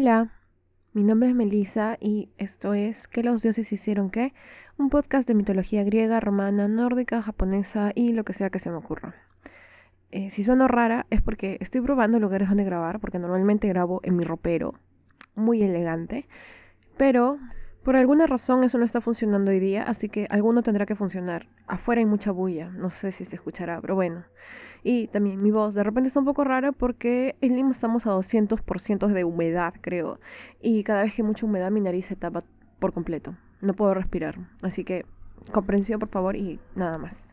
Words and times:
Hola, 0.00 0.30
mi 0.92 1.02
nombre 1.02 1.28
es 1.28 1.34
Melissa 1.34 1.96
y 2.00 2.28
esto 2.38 2.72
es 2.72 3.08
¿Qué 3.08 3.24
los 3.24 3.42
dioses 3.42 3.72
hicieron 3.72 4.10
qué? 4.10 4.32
Un 4.76 4.90
podcast 4.90 5.26
de 5.26 5.34
mitología 5.34 5.82
griega, 5.82 6.20
romana, 6.20 6.68
nórdica, 6.68 7.20
japonesa 7.20 7.90
y 7.96 8.12
lo 8.12 8.22
que 8.22 8.32
sea 8.32 8.48
que 8.48 8.60
se 8.60 8.70
me 8.70 8.76
ocurra. 8.76 9.16
Eh, 10.12 10.30
si 10.30 10.44
sueno 10.44 10.68
rara 10.68 11.06
es 11.10 11.20
porque 11.20 11.58
estoy 11.60 11.80
probando 11.80 12.20
lugares 12.20 12.46
donde 12.46 12.62
grabar, 12.62 13.00
porque 13.00 13.18
normalmente 13.18 13.66
grabo 13.66 14.00
en 14.04 14.14
mi 14.14 14.22
ropero, 14.22 14.74
muy 15.34 15.64
elegante, 15.64 16.28
pero 16.96 17.40
por 17.82 17.96
alguna 17.96 18.26
razón 18.26 18.64
eso 18.64 18.76
no 18.78 18.84
está 18.84 19.00
funcionando 19.00 19.50
hoy 19.50 19.60
día, 19.60 19.82
así 19.84 20.08
que 20.08 20.26
alguno 20.30 20.62
tendrá 20.62 20.84
que 20.84 20.94
funcionar. 20.94 21.48
Afuera 21.66 22.00
hay 22.00 22.06
mucha 22.06 22.32
bulla, 22.32 22.70
no 22.70 22.90
sé 22.90 23.12
si 23.12 23.24
se 23.24 23.36
escuchará, 23.36 23.80
pero 23.80 23.94
bueno. 23.94 24.24
Y 24.82 25.08
también 25.08 25.42
mi 25.42 25.50
voz 25.50 25.74
de 25.74 25.82
repente 25.82 26.08
está 26.08 26.20
un 26.20 26.26
poco 26.26 26.44
rara 26.44 26.72
porque 26.72 27.34
en 27.40 27.56
Lima 27.56 27.70
estamos 27.70 28.06
a 28.06 28.10
200% 28.10 29.06
de 29.06 29.24
humedad, 29.24 29.74
creo. 29.80 30.20
Y 30.60 30.84
cada 30.84 31.02
vez 31.02 31.14
que 31.14 31.22
hay 31.22 31.28
mucha 31.28 31.46
humedad 31.46 31.70
mi 31.70 31.80
nariz 31.80 32.06
se 32.06 32.16
tapa 32.16 32.42
por 32.78 32.92
completo. 32.92 33.36
No 33.60 33.74
puedo 33.74 33.94
respirar. 33.94 34.36
Así 34.62 34.84
que 34.84 35.04
comprensión 35.52 35.98
por 35.98 36.08
favor 36.08 36.36
y 36.36 36.60
nada 36.74 36.98
más. 36.98 37.28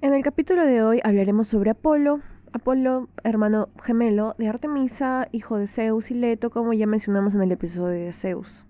En 0.00 0.14
el 0.14 0.22
capítulo 0.22 0.64
de 0.64 0.82
hoy 0.82 1.00
hablaremos 1.04 1.48
sobre 1.48 1.70
Apolo. 1.70 2.20
Apolo, 2.52 3.08
hermano 3.22 3.68
gemelo 3.82 4.34
de 4.38 4.48
Artemisa, 4.48 5.28
hijo 5.30 5.58
de 5.58 5.68
Zeus 5.68 6.10
y 6.10 6.14
Leto, 6.14 6.50
como 6.50 6.72
ya 6.72 6.86
mencionamos 6.86 7.34
en 7.34 7.42
el 7.42 7.52
episodio 7.52 8.06
de 8.06 8.12
Zeus. 8.12 8.64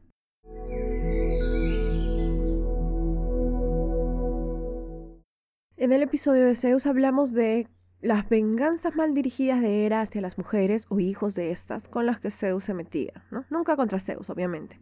En 5.77 5.93
el 5.93 6.03
episodio 6.03 6.45
de 6.45 6.55
Zeus 6.55 6.85
hablamos 6.85 7.33
de 7.33 7.67
las 8.03 8.29
venganzas 8.29 8.95
mal 8.95 9.15
dirigidas 9.15 9.61
de 9.61 9.87
Hera 9.87 10.03
hacia 10.03 10.21
las 10.21 10.37
mujeres 10.37 10.87
o 10.91 11.01
hijos 11.01 11.35
de 11.35 11.51
estas 11.51 11.89
con 11.89 12.07
las 12.07 12.21
que 12.21 12.31
Zeus 12.31 12.65
se 12.65 12.75
metía, 12.75 13.25
¿no? 13.31 13.45
Nunca 13.49 13.77
contra 13.77 13.99
Zeus, 13.99 14.29
obviamente. 14.31 14.79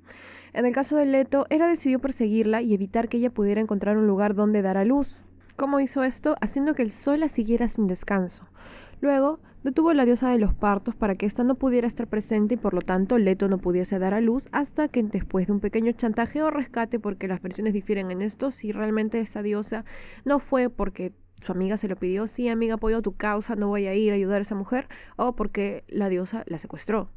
En 0.52 0.66
el 0.66 0.74
caso 0.74 0.96
de 0.96 1.06
Leto, 1.06 1.46
Hera 1.50 1.68
decidió 1.68 2.00
perseguirla 2.00 2.62
y 2.62 2.74
evitar 2.74 3.08
que 3.08 3.18
ella 3.18 3.30
pudiera 3.30 3.60
encontrar 3.60 3.96
un 3.96 4.06
lugar 4.06 4.34
donde 4.34 4.60
dar 4.60 4.76
a 4.76 4.84
luz. 4.84 5.22
¿Cómo 5.56 5.80
hizo 5.80 6.02
esto? 6.02 6.36
Haciendo 6.40 6.74
que 6.74 6.82
el 6.82 6.90
sol 6.90 7.20
la 7.20 7.28
siguiera 7.28 7.68
sin 7.68 7.86
descanso. 7.86 8.48
Luego, 9.00 9.40
detuvo 9.62 9.90
a 9.90 9.94
la 9.94 10.04
diosa 10.04 10.30
de 10.30 10.38
los 10.38 10.54
partos 10.54 10.94
para 10.94 11.16
que 11.16 11.26
ésta 11.26 11.44
no 11.44 11.56
pudiera 11.56 11.86
estar 11.86 12.06
presente 12.06 12.54
y 12.54 12.56
por 12.56 12.74
lo 12.74 12.80
tanto 12.80 13.18
Leto 13.18 13.48
no 13.48 13.58
pudiese 13.58 13.98
dar 13.98 14.14
a 14.14 14.20
luz 14.20 14.48
hasta 14.52 14.88
que 14.88 15.02
después 15.02 15.46
de 15.46 15.52
un 15.52 15.60
pequeño 15.60 15.92
chantaje 15.92 16.42
o 16.42 16.50
rescate, 16.50 16.98
porque 16.98 17.28
las 17.28 17.42
versiones 17.42 17.72
difieren 17.72 18.10
en 18.10 18.22
esto, 18.22 18.50
si 18.50 18.72
realmente 18.72 19.20
esa 19.20 19.42
diosa 19.42 19.84
no 20.24 20.38
fue 20.38 20.70
porque 20.70 21.12
su 21.40 21.52
amiga 21.52 21.76
se 21.76 21.88
lo 21.88 21.96
pidió, 21.96 22.26
sí 22.26 22.48
amiga 22.48 22.74
apoyo 22.74 23.02
tu 23.02 23.16
causa, 23.16 23.56
no 23.56 23.68
voy 23.68 23.86
a 23.86 23.94
ir 23.94 24.12
a 24.12 24.16
ayudar 24.16 24.38
a 24.38 24.42
esa 24.42 24.54
mujer, 24.54 24.88
o 25.16 25.34
porque 25.36 25.84
la 25.88 26.08
diosa 26.08 26.44
la 26.46 26.58
secuestró. 26.58 27.10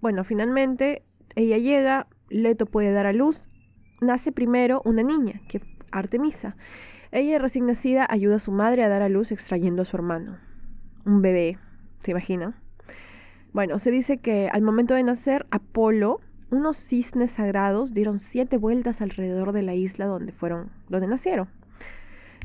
Bueno, 0.00 0.24
finalmente 0.24 1.04
ella 1.36 1.58
llega, 1.58 2.08
Leto 2.28 2.66
puede 2.66 2.92
dar 2.92 3.06
a 3.06 3.12
luz, 3.12 3.48
nace 4.00 4.32
primero 4.32 4.82
una 4.84 5.02
niña, 5.02 5.40
que 5.48 5.60
Artemisa. 5.92 6.56
Ella 7.12 7.38
recién 7.38 7.66
nacida 7.66 8.06
ayuda 8.10 8.36
a 8.36 8.40
su 8.40 8.50
madre 8.50 8.82
a 8.82 8.88
dar 8.88 9.02
a 9.02 9.08
luz 9.08 9.30
extrayendo 9.30 9.82
a 9.82 9.84
su 9.84 9.96
hermano. 9.96 10.38
Un 11.06 11.22
bebé, 11.22 11.58
¿Se 12.02 12.10
imagina? 12.10 12.60
Bueno, 13.52 13.78
se 13.78 13.90
dice 13.90 14.18
que 14.18 14.48
al 14.52 14.62
momento 14.62 14.94
de 14.94 15.02
nacer, 15.02 15.46
Apolo, 15.50 16.20
unos 16.50 16.76
cisnes 16.76 17.32
sagrados 17.32 17.94
dieron 17.94 18.18
siete 18.18 18.58
vueltas 18.58 19.00
alrededor 19.00 19.52
de 19.52 19.62
la 19.62 19.74
isla 19.74 20.06
donde 20.06 20.32
fueron, 20.32 20.70
donde 20.88 21.06
nacieron. 21.06 21.48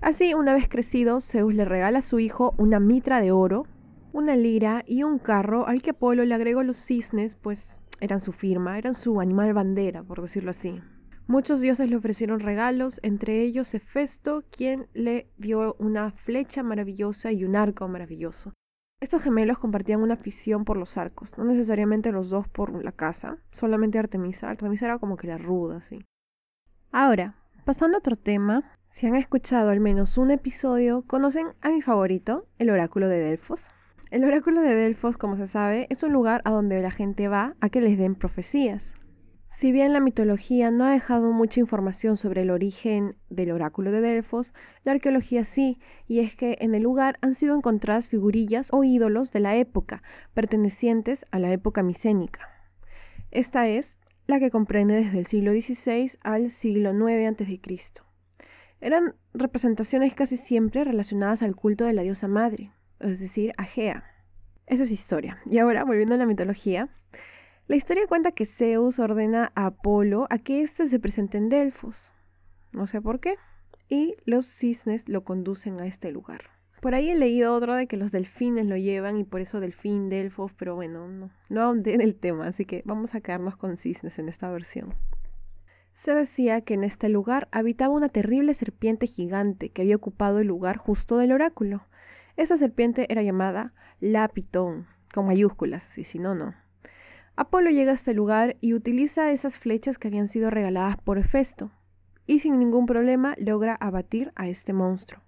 Así, 0.01 0.34
una 0.34 0.53
vez 0.53 0.69
crecido, 0.69 1.19
Zeus 1.19 1.53
le 1.53 1.66
regala 1.66 2.00
a 2.00 2.01
su 2.03 2.19
hijo 2.19 2.53
una 2.57 2.79
mitra 2.79 3.19
de 3.19 3.31
oro, 3.31 3.66
una 4.13 4.38
lira 4.38 4.84
y 4.88 5.03
un 5.03 5.19
carro 5.19 5.67
al 5.67 5.81
que 5.81 5.91
Apolo 5.91 6.23
le 6.23 6.34
agregó 6.34 6.63
los 6.63 6.78
cisnes, 6.78 7.35
pues 7.35 7.79
eran 8.00 8.22
su 8.22 8.31
firma, 8.31 8.78
eran 8.78 8.94
su 8.94 9.19
animal 9.19 9.53
bandera, 9.53 10.03
por 10.03 10.22
decirlo 10.22 10.51
así. 10.51 10.81
Muchos 11.29 11.62
dioses 11.62 11.88
le 11.88 11.95
ofrecieron 11.95 12.40
regalos, 12.40 13.00
entre 13.03 13.44
ellos 13.44 13.75
Hefesto, 13.75 14.45
quien 14.50 14.88
le 14.95 15.29
dio 15.38 15.75
una 15.78 16.09
flecha 16.09 16.63
maravillosa 16.63 17.31
y 17.31 17.44
un 17.44 17.56
arco 17.56 17.88
maravilloso. 17.88 18.56
Estos 19.00 19.22
gemelos 19.22 19.59
compartían 19.59 20.01
una 20.01 20.16
afición 20.16 20.66
por 20.66 20.75
los 20.75 20.97
arcos, 20.97 21.38
no 21.38 21.44
necesariamente 21.44 22.12
los 22.12 22.31
dos 22.31 22.47
por 22.47 22.84
la 22.84 22.91
casa, 22.94 23.38
solamente 23.51 24.00
Artemisa. 24.00 24.50
Artemisa 24.50 24.85
era 24.85 24.97
como 24.97 25.17
que 25.17 25.28
la 25.28 25.38
ruda, 25.38 25.84
sí. 25.84 26.03
Ahora, 26.91 27.35
pasando 27.63 27.97
a 27.97 28.00
otro 28.00 28.16
tema, 28.16 28.63
si 28.88 29.06
han 29.06 29.13
escuchado 29.13 29.69
al 29.69 29.81
menos 29.81 30.17
un 30.17 30.31
episodio, 30.31 31.03
conocen 31.06 31.50
a 31.61 31.69
mi 31.69 31.84
favorito, 31.84 32.47
el 32.57 32.72
oráculo 32.72 33.07
de 33.07 33.19
Delfos. 33.19 33.69
El 34.09 34.23
oráculo 34.23 34.61
de 34.61 34.73
Delfos, 34.73 35.16
como 35.17 35.35
se 35.35 35.46
sabe, 35.46 35.85
es 35.91 36.01
un 36.01 36.11
lugar 36.11 36.41
a 36.44 36.50
donde 36.50 36.81
la 36.81 36.90
gente 36.90 37.28
va 37.28 37.56
a 37.61 37.69
que 37.69 37.81
les 37.81 38.00
den 38.00 38.16
profecías. 38.16 38.96
Si 39.51 39.71
bien 39.71 39.93
la 39.93 39.99
mitología 39.99 40.69
no 40.69 40.85
ha 40.85 40.91
dejado 40.91 41.31
mucha 41.31 41.59
información 41.59 42.17
sobre 42.17 42.43
el 42.43 42.51
origen 42.51 43.15
del 43.31 43.49
oráculo 43.49 43.91
de 43.91 43.99
Delfos, 43.99 44.53
la 44.83 44.91
arqueología 44.91 45.43
sí, 45.43 45.79
y 46.07 46.19
es 46.19 46.35
que 46.35 46.59
en 46.61 46.75
el 46.75 46.83
lugar 46.83 47.17
han 47.21 47.33
sido 47.33 47.55
encontradas 47.55 48.09
figurillas 48.09 48.69
o 48.71 48.83
ídolos 48.83 49.31
de 49.31 49.39
la 49.39 49.55
época, 49.55 50.03
pertenecientes 50.35 51.25
a 51.31 51.39
la 51.39 51.51
época 51.51 51.81
micénica. 51.81 52.47
Esta 53.31 53.67
es 53.67 53.97
la 54.27 54.39
que 54.39 54.51
comprende 54.51 54.93
desde 54.93 55.17
el 55.17 55.25
siglo 55.25 55.51
XVI 55.51 56.11
al 56.21 56.51
siglo 56.51 56.91
IX 56.93 57.41
a.C. 57.41 57.59
Eran 58.81 59.16
representaciones 59.33 60.13
casi 60.13 60.37
siempre 60.37 60.83
relacionadas 60.83 61.41
al 61.41 61.55
culto 61.55 61.85
de 61.85 61.93
la 61.93 62.03
diosa 62.03 62.27
madre, 62.27 62.71
es 62.99 63.19
decir, 63.19 63.53
a 63.57 63.63
Gea. 63.63 64.03
Eso 64.67 64.83
es 64.83 64.91
historia. 64.91 65.39
Y 65.47 65.57
ahora, 65.57 65.85
volviendo 65.85 66.13
a 66.13 66.19
la 66.19 66.27
mitología, 66.27 66.89
la 67.69 67.75
historia 67.75 68.07
cuenta 68.07 68.31
que 68.31 68.47
Zeus 68.47 68.97
ordena 68.97 69.52
a 69.53 69.68
Apolo 69.68 70.25
a 70.31 70.40
que 70.40 70.63
éste 70.63 70.88
se 70.88 71.00
presente 71.00 71.38
en 71.38 71.50
Delfos. 71.50 72.12
No 72.72 72.88
sé 72.88 73.00
por 73.00 73.19
qué. 73.19 73.35
Y 73.88 74.16
los 74.25 74.47
cisnes 74.47 75.07
lo 75.07 75.24
conducen 75.24 75.79
a 75.79 75.85
este 75.85 76.12
lugar. 76.12 76.50
Por 76.81 76.96
ahí 76.96 77.12
he 77.12 77.16
leído 77.16 77.53
otro 77.53 77.75
de 77.75 77.85
que 77.85 77.96
los 77.96 78.12
delfines 78.12 78.66
lo 78.66 78.75
llevan 78.75 79.18
y 79.18 79.24
por 79.24 79.40
eso 79.40 79.59
delfín, 79.59 80.09
Delfos, 80.09 80.52
pero 80.53 80.74
bueno, 80.74 81.08
no, 81.08 81.29
no 81.50 81.62
ahondé 81.62 81.94
en 81.94 82.02
el 82.02 82.16
tema, 82.16 82.47
así 82.47 82.66
que 82.66 82.81
vamos 82.85 83.13
a 83.13 83.22
quedarnos 83.22 83.56
con 83.56 83.78
cisnes 83.78 84.18
en 84.18 84.29
esta 84.29 84.50
versión. 84.50 84.96
Se 85.94 86.16
decía 86.16 86.62
que 86.62 86.74
en 86.74 86.84
este 86.84 87.08
lugar 87.08 87.50
habitaba 87.52 87.94
una 87.94 88.09
terrible 88.09 88.56
serpiente 88.56 89.06
gigante 89.06 89.69
que 89.69 89.84
había 89.84 89.96
ocupado 89.96 90.40
el 90.40 90.47
lugar 90.47 90.78
justo 90.78 91.18
del 91.18 91.34
oráculo. 91.34 91.85
Esa 92.35 92.58
serpiente 92.58 93.06
era 93.12 93.22
llamada 93.22 93.74
Lapitón, 94.00 94.88
con 95.13 95.28
mayúsculas, 95.28 95.96
y 96.00 96.03
si 96.03 96.18
no, 96.18 96.34
no. 96.34 96.56
Apolo 97.39 97.69
llega 97.69 97.91
a 97.91 97.95
este 97.95 98.13
lugar 98.13 98.57
y 98.59 98.73
utiliza 98.73 99.31
esas 99.31 99.57
flechas 99.57 99.97
que 99.97 100.09
habían 100.09 100.27
sido 100.27 100.50
regaladas 100.50 100.97
por 100.97 101.17
Hefesto, 101.17 101.72
y 102.27 102.39
sin 102.39 102.59
ningún 102.59 102.85
problema 102.85 103.33
logra 103.38 103.75
abatir 103.75 104.33
a 104.35 104.50
este 104.50 104.73
monstruo. 104.73 105.22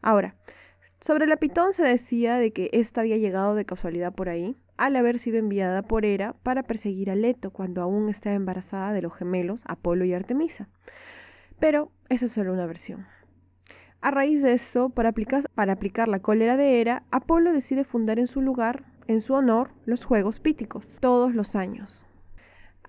Ahora, 0.00 0.36
sobre 1.00 1.26
la 1.26 1.34
pitón 1.34 1.72
se 1.72 1.82
decía 1.82 2.36
de 2.36 2.52
que 2.52 2.70
ésta 2.72 3.00
había 3.00 3.16
llegado 3.16 3.56
de 3.56 3.64
casualidad 3.64 4.14
por 4.14 4.28
ahí, 4.28 4.54
al 4.76 4.94
haber 4.94 5.18
sido 5.18 5.38
enviada 5.38 5.82
por 5.82 6.04
Hera 6.04 6.34
para 6.44 6.62
perseguir 6.62 7.10
a 7.10 7.16
Leto 7.16 7.50
cuando 7.50 7.82
aún 7.82 8.08
estaba 8.08 8.36
embarazada 8.36 8.92
de 8.92 9.02
los 9.02 9.12
gemelos 9.12 9.64
Apolo 9.66 10.04
y 10.04 10.14
Artemisa. 10.14 10.68
Pero 11.58 11.90
esa 12.10 12.26
es 12.26 12.32
solo 12.32 12.52
una 12.52 12.66
versión. 12.66 13.08
A 14.00 14.12
raíz 14.12 14.40
de 14.40 14.52
eso, 14.52 14.90
para 14.90 15.08
aplicar, 15.08 15.50
para 15.56 15.72
aplicar 15.72 16.06
la 16.06 16.20
cólera 16.20 16.56
de 16.56 16.80
Hera, 16.80 17.02
Apolo 17.10 17.52
decide 17.52 17.82
fundar 17.82 18.20
en 18.20 18.28
su 18.28 18.40
lugar 18.40 18.84
en 19.08 19.20
su 19.20 19.34
honor 19.34 19.70
los 19.84 20.04
Juegos 20.04 20.38
Píticos, 20.38 20.98
todos 21.00 21.34
los 21.34 21.56
años. 21.56 22.04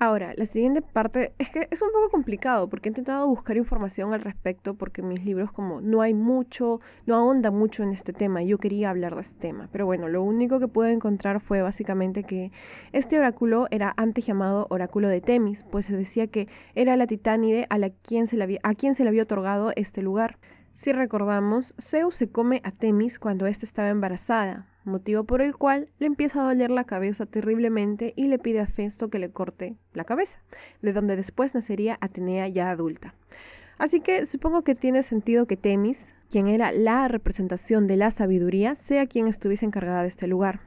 Ahora, 0.02 0.34
la 0.38 0.46
siguiente 0.46 0.82
parte 0.82 1.34
es 1.40 1.50
que 1.50 1.68
es 1.72 1.82
un 1.82 1.90
poco 1.92 2.10
complicado 2.10 2.70
porque 2.70 2.88
he 2.88 2.92
intentado 2.92 3.28
buscar 3.28 3.58
información 3.58 4.14
al 4.14 4.22
respecto 4.22 4.76
porque 4.76 5.02
mis 5.02 5.26
libros 5.26 5.52
como 5.52 5.82
no 5.82 6.02
hay 6.02 6.14
mucho, 6.14 6.80
no 7.06 7.18
ahonda 7.18 7.52
mucho 7.52 7.84
en 7.84 7.92
este 7.92 8.14
tema 8.14 8.42
y 8.42 8.48
yo 8.48 8.60
quería 8.60 8.92
hablar 8.92 9.16
de 9.16 9.22
este 9.22 9.38
tema. 9.40 9.68
Pero 9.74 9.86
bueno, 9.86 10.08
lo 10.08 10.24
único 10.24 10.58
que 10.62 10.70
pude 10.70 10.94
encontrar 10.94 11.42
fue 11.42 11.62
básicamente 11.62 12.24
que 12.24 12.54
este 12.94 13.20
oráculo 13.20 13.68
era 13.72 13.94
antes 13.98 14.26
llamado 14.26 14.68
oráculo 14.70 15.10
de 15.10 15.20
Temis, 15.20 15.66
pues 15.66 15.88
se 15.88 15.98
decía 15.98 16.28
que 16.28 16.48
era 16.76 16.96
la 16.96 17.06
titánide 17.06 17.68
a, 17.70 17.78
la 17.78 17.90
quien 17.90 18.28
se 18.28 18.38
le 18.38 18.58
a 18.64 18.76
quien 18.76 18.96
se 18.96 19.04
le 19.04 19.10
había 19.10 19.24
otorgado 19.24 19.74
este 19.76 20.02
lugar. 20.02 20.38
Si 20.80 20.94
recordamos, 20.94 21.76
Zeus 21.78 22.16
se 22.16 22.30
come 22.30 22.62
a 22.64 22.72
Temis 22.72 23.20
cuando 23.20 23.48
ésta 23.48 23.66
estaba 23.66 23.90
embarazada, 23.90 24.66
motivo 24.86 25.26
por 25.26 25.42
el 25.42 25.58
cual 25.58 25.90
le 26.00 26.06
empieza 26.06 26.40
a 26.40 26.46
doler 26.46 26.72
la 26.72 26.86
cabeza 26.86 27.26
terriblemente 27.26 28.14
y 28.16 28.28
le 28.28 28.40
pide 28.40 28.62
a 28.62 28.66
Festo 28.66 29.10
que 29.10 29.20
le 29.20 29.30
corte 29.30 29.76
la 29.92 30.06
cabeza, 30.06 30.40
de 30.82 30.94
donde 30.94 31.18
después 31.18 31.54
nacería 31.54 31.98
Atenea 32.00 32.48
ya 32.48 32.72
adulta. 32.72 33.14
Así 33.78 34.00
que 34.00 34.26
supongo 34.26 34.62
que 34.62 34.74
tiene 34.74 35.04
sentido 35.04 35.48
que 35.48 35.58
Temis, 35.58 36.16
quien 36.30 36.48
era 36.48 36.72
la 36.72 37.10
representación 37.10 37.86
de 37.86 37.98
la 37.98 38.10
sabiduría, 38.10 38.76
sea 38.76 39.06
quien 39.06 39.28
estuviese 39.28 39.66
encargada 39.66 40.04
de 40.04 40.08
este 40.08 40.28
lugar. 40.28 40.62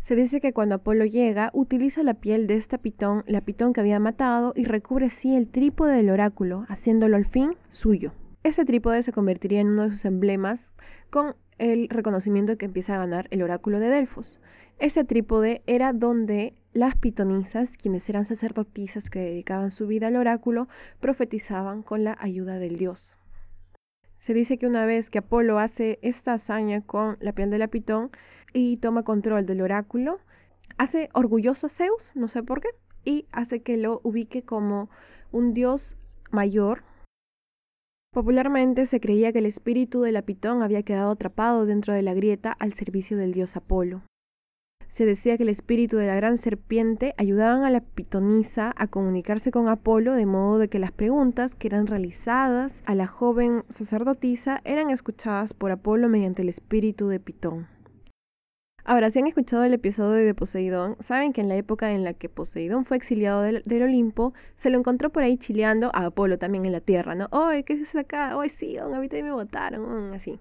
Se 0.00 0.14
dice 0.14 0.42
que 0.42 0.52
cuando 0.52 0.74
Apolo 0.74 1.06
llega, 1.06 1.48
utiliza 1.54 2.02
la 2.02 2.12
piel 2.12 2.48
de 2.48 2.56
esta 2.56 2.76
pitón, 2.76 3.24
la 3.26 3.40
pitón 3.40 3.72
que 3.72 3.80
había 3.80 3.98
matado, 3.98 4.52
y 4.54 4.66
recubre 4.66 5.06
así 5.06 5.34
el 5.34 5.48
trípode 5.48 5.96
del 5.96 6.10
oráculo, 6.10 6.66
haciéndolo 6.68 7.16
al 7.16 7.24
fin 7.24 7.54
suyo. 7.70 8.12
Ese 8.48 8.64
trípode 8.64 9.02
se 9.02 9.12
convertiría 9.12 9.60
en 9.60 9.68
uno 9.68 9.82
de 9.82 9.90
sus 9.90 10.06
emblemas 10.06 10.72
con 11.10 11.36
el 11.58 11.86
reconocimiento 11.90 12.56
que 12.56 12.64
empieza 12.64 12.94
a 12.94 12.98
ganar 12.98 13.28
el 13.30 13.42
oráculo 13.42 13.78
de 13.78 13.88
Delfos. 13.90 14.40
Ese 14.78 15.04
trípode 15.04 15.60
era 15.66 15.92
donde 15.92 16.54
las 16.72 16.96
pitonisas, 16.96 17.76
quienes 17.76 18.08
eran 18.08 18.24
sacerdotisas 18.24 19.10
que 19.10 19.18
dedicaban 19.18 19.70
su 19.70 19.86
vida 19.86 20.06
al 20.06 20.16
oráculo, 20.16 20.66
profetizaban 20.98 21.82
con 21.82 22.04
la 22.04 22.16
ayuda 22.18 22.58
del 22.58 22.78
dios. 22.78 23.18
Se 24.16 24.32
dice 24.32 24.56
que 24.56 24.66
una 24.66 24.86
vez 24.86 25.10
que 25.10 25.18
Apolo 25.18 25.58
hace 25.58 25.98
esta 26.00 26.32
hazaña 26.32 26.80
con 26.80 27.18
la 27.20 27.34
piel 27.34 27.50
de 27.50 27.58
la 27.58 27.68
pitón 27.68 28.10
y 28.54 28.78
toma 28.78 29.02
control 29.02 29.44
del 29.44 29.60
oráculo, 29.60 30.20
hace 30.78 31.10
orgulloso 31.12 31.66
a 31.66 31.68
Zeus, 31.68 32.12
no 32.14 32.28
sé 32.28 32.42
por 32.42 32.62
qué, 32.62 32.68
y 33.04 33.26
hace 33.30 33.60
que 33.60 33.76
lo 33.76 34.00
ubique 34.04 34.42
como 34.42 34.88
un 35.32 35.52
dios 35.52 35.98
mayor. 36.30 36.87
Popularmente 38.18 38.86
se 38.86 38.98
creía 38.98 39.30
que 39.30 39.38
el 39.38 39.46
espíritu 39.46 40.00
de 40.00 40.10
la 40.10 40.22
pitón 40.22 40.60
había 40.64 40.82
quedado 40.82 41.12
atrapado 41.12 41.66
dentro 41.66 41.94
de 41.94 42.02
la 42.02 42.14
grieta 42.14 42.50
al 42.50 42.72
servicio 42.72 43.16
del 43.16 43.32
dios 43.32 43.54
Apolo 43.56 44.02
se 44.88 45.04
decía 45.04 45.36
que 45.36 45.42
el 45.42 45.50
espíritu 45.50 45.98
de 45.98 46.06
la 46.06 46.16
gran 46.16 46.38
serpiente 46.38 47.14
ayudaban 47.18 47.62
a 47.62 47.70
la 47.70 47.80
pitonisa 47.80 48.72
a 48.76 48.86
comunicarse 48.86 49.50
con 49.50 49.68
Apolo 49.68 50.14
de 50.14 50.26
modo 50.26 50.58
de 50.58 50.68
que 50.68 50.78
las 50.78 50.92
preguntas 50.92 51.54
que 51.54 51.68
eran 51.68 51.86
realizadas 51.86 52.82
a 52.86 52.94
la 52.94 53.06
joven 53.06 53.64
sacerdotisa 53.68 54.60
eran 54.64 54.90
escuchadas 54.90 55.52
por 55.52 55.70
Apolo 55.70 56.08
mediante 56.08 56.42
el 56.42 56.48
espíritu 56.48 57.08
de 57.08 57.20
Pitón. 57.20 57.66
Ahora, 58.90 59.10
si 59.10 59.18
han 59.18 59.26
escuchado 59.26 59.64
el 59.64 59.74
episodio 59.74 60.24
de 60.24 60.34
Poseidón, 60.34 60.96
saben 60.98 61.34
que 61.34 61.42
en 61.42 61.50
la 61.50 61.56
época 61.56 61.92
en 61.92 62.04
la 62.04 62.14
que 62.14 62.30
Poseidón 62.30 62.86
fue 62.86 62.96
exiliado 62.96 63.42
del, 63.42 63.82
Olimpo, 63.82 64.32
se 64.56 64.70
lo 64.70 64.78
encontró 64.78 65.10
por 65.10 65.22
ahí 65.22 65.36
chileando 65.36 65.90
a 65.92 66.06
Apolo 66.06 66.38
también 66.38 66.64
en 66.64 66.72
la 66.72 66.80
tierra, 66.80 67.14
¿no? 67.14 67.28
¡Ay, 67.30 67.64
qué 67.64 67.74
es 67.74 67.94
acá! 67.94 68.40
¡Ay, 68.40 68.48
sí! 68.48 68.78
A 68.78 68.86
mí 68.86 69.08
también 69.08 69.26
me 69.26 69.32
votaron! 69.32 70.14
Así 70.14 70.40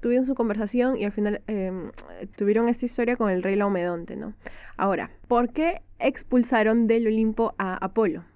tuvieron 0.00 0.26
su 0.26 0.34
conversación 0.34 0.98
y 0.98 1.04
al 1.06 1.12
final 1.12 1.40
em, 1.46 1.90
tuvieron 2.36 2.68
esta 2.68 2.84
historia 2.84 3.16
con 3.16 3.30
el 3.30 3.42
rey 3.42 3.56
Laomedonte, 3.56 4.14
¿no? 4.14 4.34
Ahora, 4.76 5.10
¿por 5.26 5.48
qué 5.48 5.80
expulsaron 5.98 6.86
del 6.86 7.06
Olimpo 7.06 7.54
a 7.56 7.82
Apolo? 7.82 8.26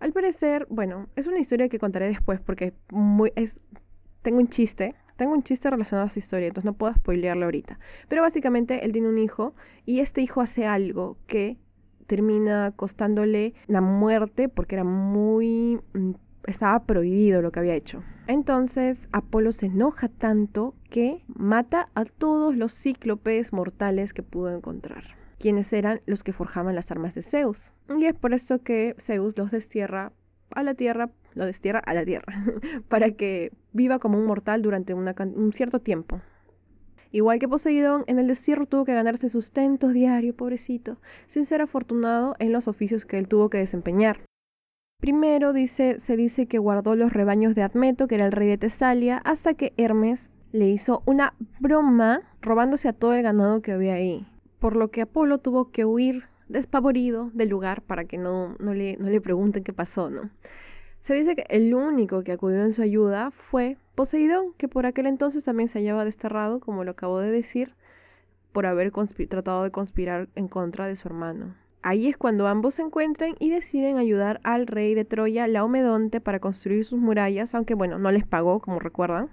Al 0.00 0.14
parecer, 0.14 0.66
bueno, 0.70 1.10
es 1.16 1.26
una 1.26 1.38
historia 1.38 1.68
que 1.68 1.78
contaré 1.78 2.06
después 2.06 2.40
porque 2.40 2.72
muy, 2.90 3.30
es, 3.36 3.60
tengo 4.22 4.38
un 4.38 4.48
chiste, 4.48 4.94
tengo 5.16 5.32
un 5.32 5.42
chiste 5.42 5.70
relacionado 5.70 6.04
a 6.04 6.08
esa 6.08 6.18
historia, 6.18 6.48
entonces 6.48 6.66
no 6.66 6.74
puedo 6.74 6.94
spoilearlo 6.94 7.44
ahorita. 7.44 7.78
Pero 8.08 8.22
básicamente 8.22 8.84
él 8.84 8.92
tiene 8.92 9.08
un 9.08 9.18
hijo 9.18 9.54
y 9.84 10.00
este 10.00 10.20
hijo 10.20 10.40
hace 10.40 10.66
algo 10.66 11.16
que 11.26 11.58
termina 12.06 12.72
costándole 12.76 13.54
la 13.66 13.80
muerte 13.80 14.48
porque 14.48 14.76
era 14.76 14.84
muy 14.84 15.80
mm, 15.94 16.12
estaba 16.46 16.84
prohibido 16.84 17.42
lo 17.42 17.52
que 17.52 17.60
había 17.60 17.74
hecho. 17.74 18.02
Entonces 18.26 19.08
Apolo 19.12 19.52
se 19.52 19.66
enoja 19.66 20.08
tanto 20.08 20.74
que 20.90 21.24
mata 21.26 21.90
a 21.94 22.04
todos 22.04 22.56
los 22.56 22.72
cíclopes 22.72 23.52
mortales 23.52 24.12
que 24.12 24.22
pudo 24.22 24.54
encontrar, 24.54 25.16
quienes 25.38 25.72
eran 25.72 26.00
los 26.06 26.24
que 26.24 26.32
forjaban 26.32 26.74
las 26.74 26.90
armas 26.90 27.14
de 27.14 27.22
Zeus. 27.22 27.72
Y 27.96 28.06
es 28.06 28.14
por 28.14 28.32
eso 28.34 28.62
que 28.62 28.94
Zeus 28.98 29.36
los 29.36 29.50
destierra 29.50 30.12
a 30.50 30.62
la 30.62 30.74
tierra, 30.74 31.10
lo 31.34 31.44
destierra 31.44 31.80
a 31.80 31.94
la 31.94 32.04
tierra, 32.04 32.44
para 32.88 33.10
que 33.12 33.52
viva 33.76 33.98
como 33.98 34.18
un 34.18 34.26
mortal 34.26 34.62
durante 34.62 34.94
un 34.94 35.52
cierto 35.52 35.80
tiempo. 35.80 36.20
Igual 37.12 37.38
que 37.38 37.48
Poseidón, 37.48 38.04
en 38.08 38.18
el 38.18 38.26
destierro 38.26 38.66
tuvo 38.66 38.84
que 38.84 38.94
ganarse 38.94 39.28
sustento 39.28 39.88
diario, 39.88 40.34
pobrecito, 40.34 40.98
sin 41.26 41.44
ser 41.44 41.62
afortunado 41.62 42.34
en 42.38 42.52
los 42.52 42.68
oficios 42.68 43.06
que 43.06 43.18
él 43.18 43.28
tuvo 43.28 43.48
que 43.48 43.58
desempeñar. 43.58 44.20
Primero 45.00 45.52
dice, 45.52 46.00
se 46.00 46.16
dice 46.16 46.46
que 46.46 46.58
guardó 46.58 46.94
los 46.94 47.12
rebaños 47.12 47.54
de 47.54 47.62
Admeto, 47.62 48.08
que 48.08 48.16
era 48.16 48.26
el 48.26 48.32
rey 48.32 48.48
de 48.48 48.58
Tesalia, 48.58 49.18
hasta 49.18 49.54
que 49.54 49.72
Hermes 49.76 50.30
le 50.52 50.68
hizo 50.68 51.02
una 51.06 51.34
broma 51.60 52.22
robándose 52.40 52.88
a 52.88 52.92
todo 52.92 53.14
el 53.14 53.22
ganado 53.22 53.60
que 53.60 53.72
había 53.72 53.94
ahí, 53.94 54.26
por 54.58 54.74
lo 54.74 54.90
que 54.90 55.02
Apolo 55.02 55.38
tuvo 55.38 55.70
que 55.70 55.84
huir 55.84 56.24
despavorido 56.48 57.30
del 57.34 57.48
lugar 57.48 57.82
para 57.82 58.04
que 58.04 58.18
no, 58.18 58.56
no, 58.58 58.72
le, 58.72 58.96
no 58.96 59.10
le 59.10 59.20
pregunten 59.20 59.64
qué 59.64 59.72
pasó, 59.72 60.10
¿no? 60.10 60.30
Se 61.06 61.14
dice 61.14 61.36
que 61.36 61.46
el 61.50 61.72
único 61.72 62.24
que 62.24 62.32
acudió 62.32 62.64
en 62.64 62.72
su 62.72 62.82
ayuda 62.82 63.30
fue 63.30 63.76
Poseidón, 63.94 64.54
que 64.58 64.66
por 64.66 64.86
aquel 64.86 65.06
entonces 65.06 65.44
también 65.44 65.68
se 65.68 65.78
hallaba 65.78 66.04
desterrado, 66.04 66.58
como 66.58 66.82
lo 66.82 66.90
acabo 66.90 67.20
de 67.20 67.30
decir, 67.30 67.76
por 68.50 68.66
haber 68.66 68.90
tratado 69.28 69.62
de 69.62 69.70
conspirar 69.70 70.28
en 70.34 70.48
contra 70.48 70.88
de 70.88 70.96
su 70.96 71.06
hermano. 71.06 71.54
Ahí 71.80 72.08
es 72.08 72.16
cuando 72.16 72.48
ambos 72.48 72.74
se 72.74 72.82
encuentran 72.82 73.36
y 73.38 73.50
deciden 73.50 73.98
ayudar 73.98 74.40
al 74.42 74.66
rey 74.66 74.94
de 74.94 75.04
Troya, 75.04 75.46
Laomedonte, 75.46 76.20
para 76.20 76.40
construir 76.40 76.84
sus 76.84 76.98
murallas, 76.98 77.54
aunque 77.54 77.74
bueno, 77.74 78.00
no 78.00 78.10
les 78.10 78.26
pagó, 78.26 78.58
como 78.58 78.80
recuerdan. 78.80 79.30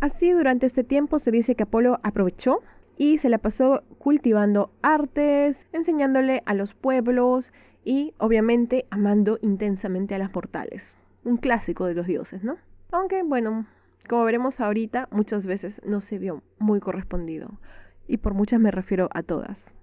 Así, 0.00 0.32
durante 0.32 0.66
este 0.66 0.82
tiempo 0.82 1.20
se 1.20 1.30
dice 1.30 1.54
que 1.54 1.62
Apolo 1.62 2.00
aprovechó 2.02 2.62
y 2.98 3.18
se 3.18 3.28
la 3.28 3.38
pasó 3.38 3.84
cultivando 3.98 4.72
artes, 4.82 5.68
enseñándole 5.72 6.42
a 6.46 6.54
los 6.54 6.74
pueblos 6.74 7.52
y 7.86 8.14
obviamente 8.18 8.84
amando 8.90 9.38
intensamente 9.42 10.16
a 10.16 10.18
las 10.18 10.34
mortales. 10.34 10.96
Un 11.22 11.36
clásico 11.36 11.86
de 11.86 11.94
los 11.94 12.08
dioses, 12.08 12.42
¿no? 12.42 12.58
Aunque 12.90 13.22
bueno, 13.22 13.64
como 14.08 14.24
veremos 14.24 14.58
ahorita, 14.58 15.08
muchas 15.12 15.46
veces 15.46 15.80
no 15.86 16.00
se 16.00 16.18
vio 16.18 16.42
muy 16.58 16.80
correspondido. 16.80 17.60
Y 18.08 18.16
por 18.16 18.34
muchas 18.34 18.58
me 18.58 18.72
refiero 18.72 19.08
a 19.14 19.22
todas. 19.22 19.76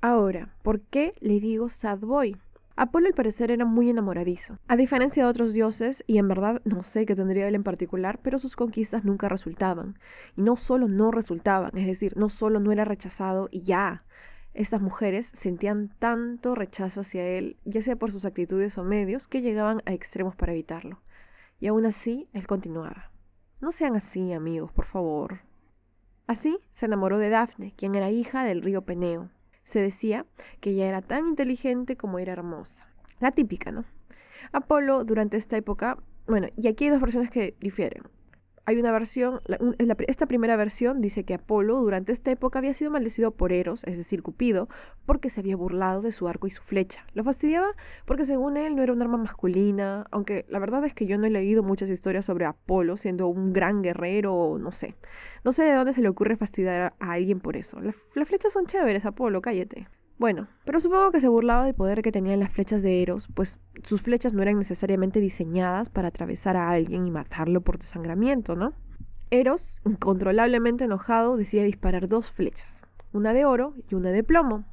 Ahora, 0.00 0.52
¿por 0.64 0.80
qué 0.80 1.12
le 1.20 1.38
digo 1.38 1.68
sad 1.68 1.98
boy? 2.00 2.36
Apolo 2.80 3.08
al 3.08 3.14
parecer 3.14 3.50
era 3.50 3.64
muy 3.64 3.90
enamoradizo. 3.90 4.60
A 4.68 4.76
diferencia 4.76 5.24
de 5.24 5.28
otros 5.28 5.52
dioses, 5.52 6.04
y 6.06 6.18
en 6.18 6.28
verdad 6.28 6.62
no 6.64 6.84
sé 6.84 7.06
qué 7.06 7.16
tendría 7.16 7.48
él 7.48 7.56
en 7.56 7.64
particular, 7.64 8.20
pero 8.22 8.38
sus 8.38 8.54
conquistas 8.54 9.04
nunca 9.04 9.28
resultaban. 9.28 9.98
Y 10.36 10.42
no 10.42 10.54
solo 10.54 10.86
no 10.86 11.10
resultaban, 11.10 11.76
es 11.76 11.88
decir, 11.88 12.16
no 12.16 12.28
solo 12.28 12.60
no 12.60 12.70
era 12.70 12.84
rechazado 12.84 13.48
y 13.50 13.62
ya. 13.62 14.04
Estas 14.54 14.80
mujeres 14.80 15.28
sentían 15.34 15.92
tanto 15.98 16.54
rechazo 16.54 17.00
hacia 17.00 17.26
él, 17.26 17.56
ya 17.64 17.82
sea 17.82 17.96
por 17.96 18.12
sus 18.12 18.24
actitudes 18.24 18.78
o 18.78 18.84
medios, 18.84 19.26
que 19.26 19.42
llegaban 19.42 19.80
a 19.84 19.92
extremos 19.92 20.36
para 20.36 20.52
evitarlo. 20.52 21.02
Y 21.58 21.66
aún 21.66 21.84
así, 21.84 22.28
él 22.32 22.46
continuaba. 22.46 23.10
No 23.60 23.72
sean 23.72 23.96
así, 23.96 24.32
amigos, 24.32 24.70
por 24.70 24.84
favor. 24.84 25.40
Así 26.28 26.60
se 26.70 26.86
enamoró 26.86 27.18
de 27.18 27.30
Dafne, 27.30 27.74
quien 27.76 27.96
era 27.96 28.10
hija 28.10 28.44
del 28.44 28.62
río 28.62 28.82
Peneo, 28.82 29.30
se 29.68 29.82
decía 29.82 30.24
que 30.60 30.70
ella 30.70 30.88
era 30.88 31.02
tan 31.02 31.28
inteligente 31.28 31.96
como 31.96 32.18
era 32.18 32.32
hermosa. 32.32 32.88
La 33.20 33.32
típica, 33.32 33.70
¿no? 33.70 33.84
Apolo 34.50 35.04
durante 35.04 35.36
esta 35.36 35.58
época, 35.58 35.98
bueno, 36.26 36.48
y 36.56 36.68
aquí 36.68 36.84
hay 36.84 36.90
dos 36.90 37.02
versiones 37.02 37.30
que 37.30 37.54
difieren 37.60 38.04
hay 38.68 38.76
una 38.78 38.92
versión, 38.92 39.40
esta 40.08 40.26
primera 40.26 40.54
versión 40.54 41.00
dice 41.00 41.24
que 41.24 41.32
Apolo 41.32 41.80
durante 41.80 42.12
esta 42.12 42.30
época 42.30 42.58
había 42.58 42.74
sido 42.74 42.90
maldecido 42.90 43.30
por 43.30 43.50
Eros, 43.50 43.82
es 43.84 43.96
decir, 43.96 44.22
Cupido, 44.22 44.68
porque 45.06 45.30
se 45.30 45.40
había 45.40 45.56
burlado 45.56 46.02
de 46.02 46.12
su 46.12 46.28
arco 46.28 46.46
y 46.46 46.50
su 46.50 46.62
flecha. 46.62 47.06
Lo 47.14 47.24
fastidiaba 47.24 47.68
porque 48.04 48.26
según 48.26 48.58
él 48.58 48.76
no 48.76 48.82
era 48.82 48.92
un 48.92 49.00
arma 49.00 49.16
masculina, 49.16 50.06
aunque 50.10 50.44
la 50.50 50.58
verdad 50.58 50.84
es 50.84 50.92
que 50.92 51.06
yo 51.06 51.16
no 51.16 51.26
he 51.26 51.30
leído 51.30 51.62
muchas 51.62 51.88
historias 51.88 52.26
sobre 52.26 52.44
Apolo 52.44 52.98
siendo 52.98 53.28
un 53.28 53.54
gran 53.54 53.80
guerrero, 53.80 54.58
no 54.60 54.70
sé. 54.70 54.96
No 55.44 55.52
sé 55.52 55.62
de 55.62 55.72
dónde 55.72 55.94
se 55.94 56.02
le 56.02 56.10
ocurre 56.10 56.36
fastidiar 56.36 56.92
a 57.00 57.12
alguien 57.12 57.40
por 57.40 57.56
eso. 57.56 57.80
las 57.80 58.28
flechas 58.28 58.52
son 58.52 58.66
chéveres, 58.66 59.06
Apolo, 59.06 59.40
cállate. 59.40 59.88
Bueno, 60.18 60.48
pero 60.64 60.80
supongo 60.80 61.12
que 61.12 61.20
se 61.20 61.28
burlaba 61.28 61.64
del 61.64 61.76
poder 61.76 62.02
que 62.02 62.10
tenían 62.10 62.40
las 62.40 62.52
flechas 62.52 62.82
de 62.82 63.02
Eros, 63.02 63.28
pues 63.34 63.60
sus 63.84 64.02
flechas 64.02 64.34
no 64.34 64.42
eran 64.42 64.58
necesariamente 64.58 65.20
diseñadas 65.20 65.90
para 65.90 66.08
atravesar 66.08 66.56
a 66.56 66.70
alguien 66.70 67.06
y 67.06 67.12
matarlo 67.12 67.60
por 67.60 67.78
desangramiento, 67.78 68.56
¿no? 68.56 68.72
Eros, 69.30 69.80
incontrolablemente 69.84 70.84
enojado, 70.84 71.36
decide 71.36 71.64
disparar 71.64 72.08
dos 72.08 72.32
flechas, 72.32 72.82
una 73.12 73.32
de 73.32 73.44
oro 73.44 73.74
y 73.88 73.94
una 73.94 74.10
de 74.10 74.24
plomo. 74.24 74.64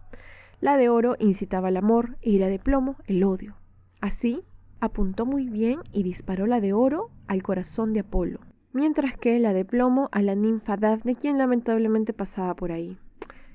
La 0.62 0.78
de 0.78 0.90
oro 0.90 1.16
incitaba 1.20 1.70
el 1.70 1.78
amor 1.78 2.18
y 2.22 2.40
la 2.40 2.48
de 2.48 2.58
plomo 2.58 2.96
el 3.06 3.24
odio. 3.24 3.56
Así, 4.02 4.44
apuntó 4.80 5.28
muy 5.28 5.48
bien 5.48 5.80
y 5.92 6.02
disparó 6.02 6.48
la 6.48 6.60
de 6.60 6.74
oro 6.74 7.10
al 7.28 7.44
corazón 7.44 7.94
de 7.94 8.00
Apolo, 8.00 8.40
mientras 8.74 9.16
que 9.16 9.38
la 9.38 9.54
de 9.54 9.64
plomo 9.64 10.10
a 10.12 10.24
la 10.24 10.34
ninfa 10.34 10.76
Dafne, 10.76 11.16
quien 11.16 11.38
lamentablemente 11.38 12.14
pasaba 12.14 12.56
por 12.56 12.72
ahí. 12.72 12.98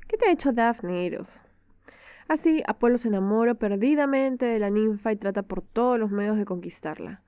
¿Qué 0.07 0.17
te 0.17 0.27
ha 0.27 0.33
hecho 0.33 0.53
Dafne, 0.53 1.05
Eros? 1.07 1.41
Así, 2.31 2.63
Apolo 2.69 2.97
se 2.97 3.09
enamora 3.09 3.55
perdidamente 3.55 4.47
de 4.47 4.61
la 4.61 4.71
ninfa 4.71 5.11
y 5.11 5.17
trata 5.17 5.43
por 5.43 5.63
todos 5.63 5.99
los 5.99 6.13
medios 6.13 6.37
de 6.37 6.45
conquistarla. 6.45 7.25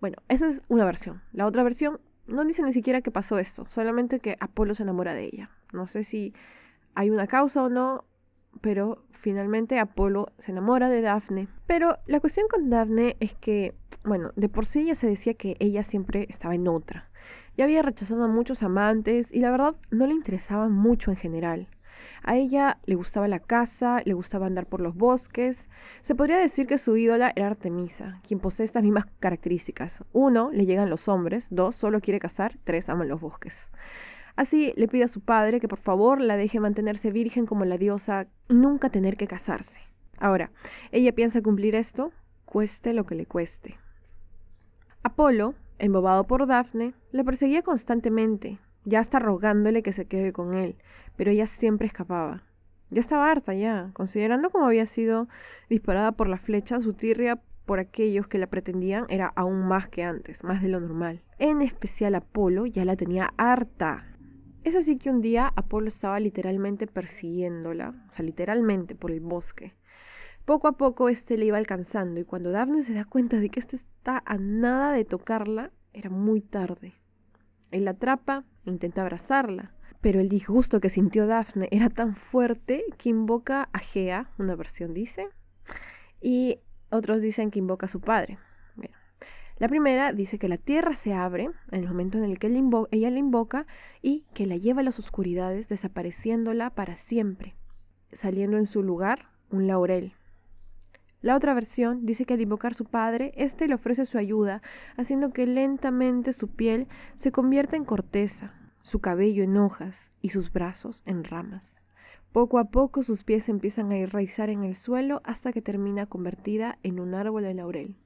Bueno, 0.00 0.18
esa 0.28 0.46
es 0.46 0.62
una 0.68 0.84
versión. 0.84 1.22
La 1.32 1.46
otra 1.46 1.64
versión 1.64 1.98
no 2.28 2.44
dice 2.44 2.62
ni 2.62 2.72
siquiera 2.72 3.00
que 3.00 3.10
pasó 3.10 3.40
esto, 3.40 3.66
solamente 3.66 4.20
que 4.20 4.36
Apolo 4.38 4.76
se 4.76 4.84
enamora 4.84 5.12
de 5.12 5.24
ella. 5.24 5.50
No 5.72 5.88
sé 5.88 6.04
si 6.04 6.34
hay 6.94 7.10
una 7.10 7.26
causa 7.26 7.64
o 7.64 7.68
no, 7.68 8.04
pero 8.60 9.04
finalmente 9.10 9.80
Apolo 9.80 10.28
se 10.38 10.52
enamora 10.52 10.88
de 10.88 11.00
Dafne. 11.00 11.48
Pero 11.66 11.98
la 12.06 12.20
cuestión 12.20 12.46
con 12.48 12.70
Dafne 12.70 13.16
es 13.18 13.34
que, 13.34 13.74
bueno, 14.04 14.30
de 14.36 14.48
por 14.48 14.66
sí 14.66 14.84
ya 14.84 14.94
se 14.94 15.08
decía 15.08 15.34
que 15.34 15.56
ella 15.58 15.82
siempre 15.82 16.26
estaba 16.28 16.54
en 16.54 16.68
otra. 16.68 17.10
Ya 17.56 17.64
había 17.64 17.82
rechazado 17.82 18.22
a 18.22 18.28
muchos 18.28 18.62
amantes 18.62 19.32
y 19.32 19.40
la 19.40 19.50
verdad 19.50 19.74
no 19.90 20.06
le 20.06 20.14
interesaba 20.14 20.68
mucho 20.68 21.10
en 21.10 21.16
general. 21.16 21.66
A 22.22 22.36
ella 22.36 22.78
le 22.86 22.94
gustaba 22.94 23.28
la 23.28 23.40
caza, 23.40 24.00
le 24.04 24.14
gustaba 24.14 24.46
andar 24.46 24.66
por 24.66 24.80
los 24.80 24.94
bosques. 24.94 25.68
Se 26.02 26.14
podría 26.14 26.38
decir 26.38 26.66
que 26.66 26.78
su 26.78 26.96
ídola 26.96 27.32
era 27.36 27.48
Artemisa, 27.48 28.20
quien 28.26 28.40
posee 28.40 28.64
estas 28.64 28.82
mismas 28.82 29.06
características. 29.20 30.04
Uno, 30.12 30.50
le 30.52 30.66
llegan 30.66 30.90
los 30.90 31.08
hombres. 31.08 31.48
Dos, 31.50 31.76
solo 31.76 32.00
quiere 32.00 32.18
cazar. 32.20 32.58
Tres, 32.64 32.88
ama 32.88 33.04
los 33.04 33.20
bosques. 33.20 33.66
Así 34.36 34.72
le 34.76 34.88
pide 34.88 35.04
a 35.04 35.08
su 35.08 35.20
padre 35.20 35.60
que 35.60 35.68
por 35.68 35.78
favor 35.78 36.20
la 36.20 36.36
deje 36.36 36.58
mantenerse 36.58 37.10
virgen 37.10 37.46
como 37.46 37.64
la 37.64 37.78
diosa 37.78 38.26
y 38.48 38.54
nunca 38.54 38.90
tener 38.90 39.16
que 39.16 39.28
casarse. 39.28 39.80
Ahora, 40.18 40.50
ella 40.90 41.14
piensa 41.14 41.42
cumplir 41.42 41.74
esto, 41.74 42.12
cueste 42.44 42.92
lo 42.92 43.06
que 43.06 43.14
le 43.14 43.26
cueste. 43.26 43.78
Apolo, 45.02 45.54
embobado 45.78 46.24
por 46.24 46.46
Dafne, 46.46 46.94
le 47.12 47.24
perseguía 47.24 47.62
constantemente, 47.62 48.58
ya 48.84 49.00
hasta 49.00 49.18
rogándole 49.18 49.82
que 49.82 49.92
se 49.92 50.06
quede 50.06 50.32
con 50.32 50.54
él, 50.54 50.76
pero 51.16 51.30
ella 51.30 51.46
siempre 51.46 51.86
escapaba. 51.86 52.42
Ya 52.90 53.00
estaba 53.00 53.30
harta 53.30 53.54
ya, 53.54 53.90
considerando 53.92 54.50
cómo 54.50 54.66
había 54.66 54.86
sido 54.86 55.28
disparada 55.68 56.12
por 56.12 56.28
la 56.28 56.38
flecha, 56.38 56.80
su 56.80 56.92
tirria 56.92 57.40
por 57.64 57.78
aquellos 57.78 58.28
que 58.28 58.38
la 58.38 58.46
pretendían 58.46 59.06
era 59.08 59.30
aún 59.34 59.66
más 59.66 59.88
que 59.88 60.04
antes, 60.04 60.44
más 60.44 60.62
de 60.62 60.68
lo 60.68 60.80
normal. 60.80 61.22
En 61.38 61.62
especial 61.62 62.14
Apolo 62.14 62.66
ya 62.66 62.84
la 62.84 62.96
tenía 62.96 63.32
harta. 63.36 64.06
Es 64.64 64.76
así 64.76 64.96
que 64.96 65.10
un 65.10 65.20
día 65.20 65.50
Apolo 65.56 65.88
estaba 65.88 66.20
literalmente 66.20 66.86
persiguiéndola, 66.86 67.94
o 68.08 68.12
sea, 68.12 68.24
literalmente 68.24 68.94
por 68.94 69.10
el 69.10 69.20
bosque. 69.20 69.74
Poco 70.44 70.68
a 70.68 70.72
poco 70.72 71.08
este 71.08 71.38
le 71.38 71.46
iba 71.46 71.56
alcanzando 71.56 72.20
y 72.20 72.24
cuando 72.24 72.50
Daphne 72.50 72.84
se 72.84 72.92
da 72.92 73.06
cuenta 73.06 73.40
de 73.40 73.48
que 73.48 73.60
este 73.60 73.76
está 73.76 74.22
a 74.26 74.36
nada 74.36 74.92
de 74.92 75.04
tocarla, 75.06 75.70
era 75.94 76.10
muy 76.10 76.42
tarde. 76.42 76.94
Él 77.74 77.84
la 77.84 77.92
atrapa 77.92 78.44
e 78.64 78.70
intenta 78.70 79.02
abrazarla, 79.02 79.74
pero 80.00 80.20
el 80.20 80.28
disgusto 80.28 80.80
que 80.80 80.90
sintió 80.90 81.26
Daphne 81.26 81.68
era 81.70 81.90
tan 81.90 82.14
fuerte 82.14 82.84
que 82.98 83.08
invoca 83.08 83.68
a 83.72 83.78
Gea, 83.78 84.30
una 84.38 84.54
versión 84.54 84.94
dice, 84.94 85.28
y 86.20 86.58
otros 86.90 87.22
dicen 87.22 87.50
que 87.50 87.58
invoca 87.58 87.86
a 87.86 87.88
su 87.88 88.00
padre. 88.00 88.38
la 89.58 89.68
primera 89.68 90.12
dice 90.12 90.38
que 90.38 90.48
la 90.48 90.56
tierra 90.56 90.94
se 90.94 91.14
abre 91.14 91.50
en 91.70 91.80
el 91.80 91.88
momento 91.88 92.18
en 92.18 92.24
el 92.24 92.38
que 92.38 92.48
ella 92.48 93.10
le 93.10 93.18
invoca 93.18 93.66
y 94.02 94.24
que 94.34 94.46
la 94.46 94.56
lleva 94.56 94.80
a 94.80 94.84
las 94.84 94.98
oscuridades, 94.98 95.68
desapareciéndola 95.68 96.70
para 96.70 96.96
siempre, 96.96 97.56
saliendo 98.12 98.56
en 98.58 98.66
su 98.66 98.82
lugar 98.82 99.30
un 99.50 99.66
laurel, 99.66 100.14
la 101.24 101.36
otra 101.36 101.54
versión 101.54 102.04
dice 102.04 102.26
que 102.26 102.34
al 102.34 102.42
invocar 102.42 102.72
a 102.72 102.74
su 102.74 102.84
padre, 102.84 103.32
éste 103.36 103.66
le 103.66 103.74
ofrece 103.74 104.04
su 104.04 104.18
ayuda, 104.18 104.60
haciendo 104.98 105.32
que 105.32 105.46
lentamente 105.46 106.34
su 106.34 106.48
piel 106.48 106.86
se 107.16 107.32
convierta 107.32 107.76
en 107.76 107.86
corteza, 107.86 108.52
su 108.82 109.00
cabello 109.00 109.42
en 109.42 109.56
hojas 109.56 110.10
y 110.20 110.28
sus 110.28 110.52
brazos 110.52 111.02
en 111.06 111.24
ramas. 111.24 111.78
Poco 112.30 112.58
a 112.58 112.64
poco 112.64 113.02
sus 113.02 113.24
pies 113.24 113.48
empiezan 113.48 113.90
a 113.90 113.96
enraizar 113.96 114.50
en 114.50 114.64
el 114.64 114.74
suelo 114.74 115.22
hasta 115.24 115.50
que 115.54 115.62
termina 115.62 116.04
convertida 116.04 116.78
en 116.82 117.00
un 117.00 117.14
árbol 117.14 117.44
de 117.44 117.54
laurel. 117.54 117.96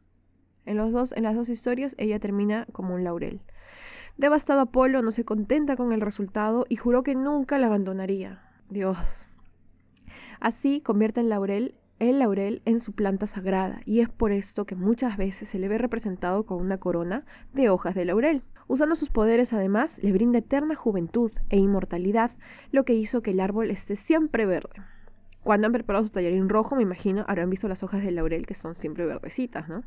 En, 0.65 0.77
los 0.77 0.93
dos, 0.93 1.11
en 1.11 1.25
las 1.25 1.35
dos 1.35 1.49
historias 1.49 1.97
ella 1.99 2.21
termina 2.21 2.69
como 2.71 2.95
un 2.95 3.03
laurel. 3.03 3.41
Devastado 4.17 4.61
Apolo 4.61 5.03
no 5.03 5.11
se 5.11 5.25
contenta 5.25 5.75
con 5.75 5.93
el 5.93 6.03
resultado 6.03 6.67
y 6.69 6.77
juró 6.77 7.03
que 7.03 7.17
nunca 7.17 7.59
la 7.59 7.67
abandonaría. 7.67 8.45
Dios. 8.71 9.27
Así 10.39 10.81
convierte 10.83 11.19
en 11.19 11.31
laurel 11.31 11.75
el 11.99 12.19
laurel 12.19 12.63
en 12.65 12.81
su 12.81 12.93
planta 12.93 13.27
sagrada 13.27 13.81
y 13.85 14.01
es 14.01 14.09
por 14.09 14.33
esto 14.33 14.65
que 14.65 14.75
muchas 14.75 15.17
veces 15.17 15.49
se 15.49 15.59
le 15.59 15.69
ve 15.69 15.79
representado 15.79 16.45
con 16.47 16.61
una 16.61 16.79
corona 16.79 17.25
de 17.53 17.71
hojas 17.71 17.95
de 17.95 18.05
laurel. 18.05 18.43
Usando 18.67 18.97
sus 18.97 19.09
poderes 19.09 19.53
además 19.53 19.99
le 20.03 20.13
brinda 20.13 20.39
eterna 20.39 20.75
juventud 20.75 21.33
e 21.49 21.57
inmortalidad, 21.57 22.33
lo 22.71 22.85
que 22.85 22.95
hizo 22.95 23.23
que 23.23 23.31
el 23.31 23.41
árbol 23.41 23.71
esté 23.71 23.97
siempre 23.97 24.47
verde. 24.47 24.83
Cuando 25.43 25.67
han 25.67 25.73
preparado 25.73 26.05
su 26.05 26.13
tallarín 26.13 26.49
rojo, 26.49 26.77
me 26.77 26.83
imagino, 26.83 27.25
habrán 27.29 27.49
visto 27.49 27.69
las 27.69 27.83
hojas 27.83 28.03
de 28.03 28.11
laurel 28.11 28.47
que 28.47 28.55
son 28.55 28.75
siempre 28.75 29.07
verdecitas, 29.07 29.69
¿no? 29.69 29.83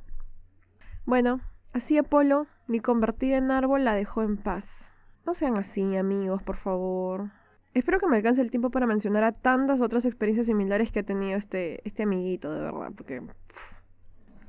Bueno, 1.06 1.42
así 1.74 1.98
Apolo, 1.98 2.48
ni 2.68 2.80
convertida 2.80 3.38
en 3.38 3.52
árbol, 3.52 3.86
la 3.86 3.94
dejó 3.94 4.24
en 4.24 4.38
paz. 4.38 4.92
No 5.26 5.36
sean 5.36 5.58
así, 5.58 5.96
amigos, 5.96 6.42
por 6.42 6.56
favor. 6.56 7.30
Espero 7.74 8.00
que 8.00 8.08
me 8.08 8.18
alcance 8.18 8.42
el 8.42 8.52
tiempo 8.52 8.70
para 8.70 8.86
mencionar 8.86 9.24
a 9.24 9.32
tantas 9.32 9.80
otras 9.80 10.06
experiencias 10.06 10.48
similares 10.48 10.92
que 10.92 11.00
ha 11.00 11.04
tenido 11.04 11.38
este, 11.38 11.80
este 11.88 12.04
amiguito, 12.04 12.54
de 12.54 12.60
verdad, 12.60 12.92
porque 12.94 13.22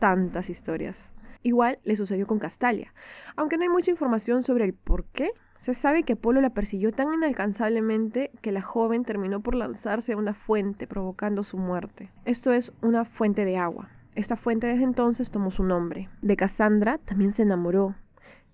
tantas 0.01 0.51
historias. 0.51 1.13
Igual 1.45 1.79
le 1.85 1.95
sucedió 1.95 2.27
con 2.27 2.41
Castalia. 2.41 2.93
Aunque 3.37 3.57
no 3.57 3.63
hay 3.63 3.69
mucha 3.69 3.93
información 3.93 4.43
sobre 4.43 4.65
el 4.65 4.75
por 4.75 5.05
qué, 5.05 5.31
se 5.59 5.75
sabe 5.75 6.03
que 6.03 6.15
Apolo 6.15 6.41
la 6.41 6.51
persiguió 6.51 6.91
tan 6.91 7.15
inalcanzablemente 7.15 8.31
que 8.41 8.51
la 8.51 8.63
joven 8.63 9.05
terminó 9.05 9.41
por 9.41 9.55
lanzarse 9.55 10.15
a 10.15 10.17
una 10.17 10.35
fuente, 10.35 10.89
provocando 10.89 11.45
su 11.45 11.59
muerte. 11.59 12.11
Esto 12.25 12.53
es 12.53 12.73
una 12.83 13.05
fuente 13.05 13.45
de 13.45 13.57
agua. 13.57 13.91
Esta 14.17 14.35
fuente 14.35 14.67
desde 14.67 14.83
entonces 14.83 15.31
tomó 15.31 15.53
su 15.53 15.63
nombre. 15.63 16.09
De 16.23 16.37
Cassandra 16.37 16.99
también 16.99 17.33
se 17.33 17.43
enamoró. 17.43 17.95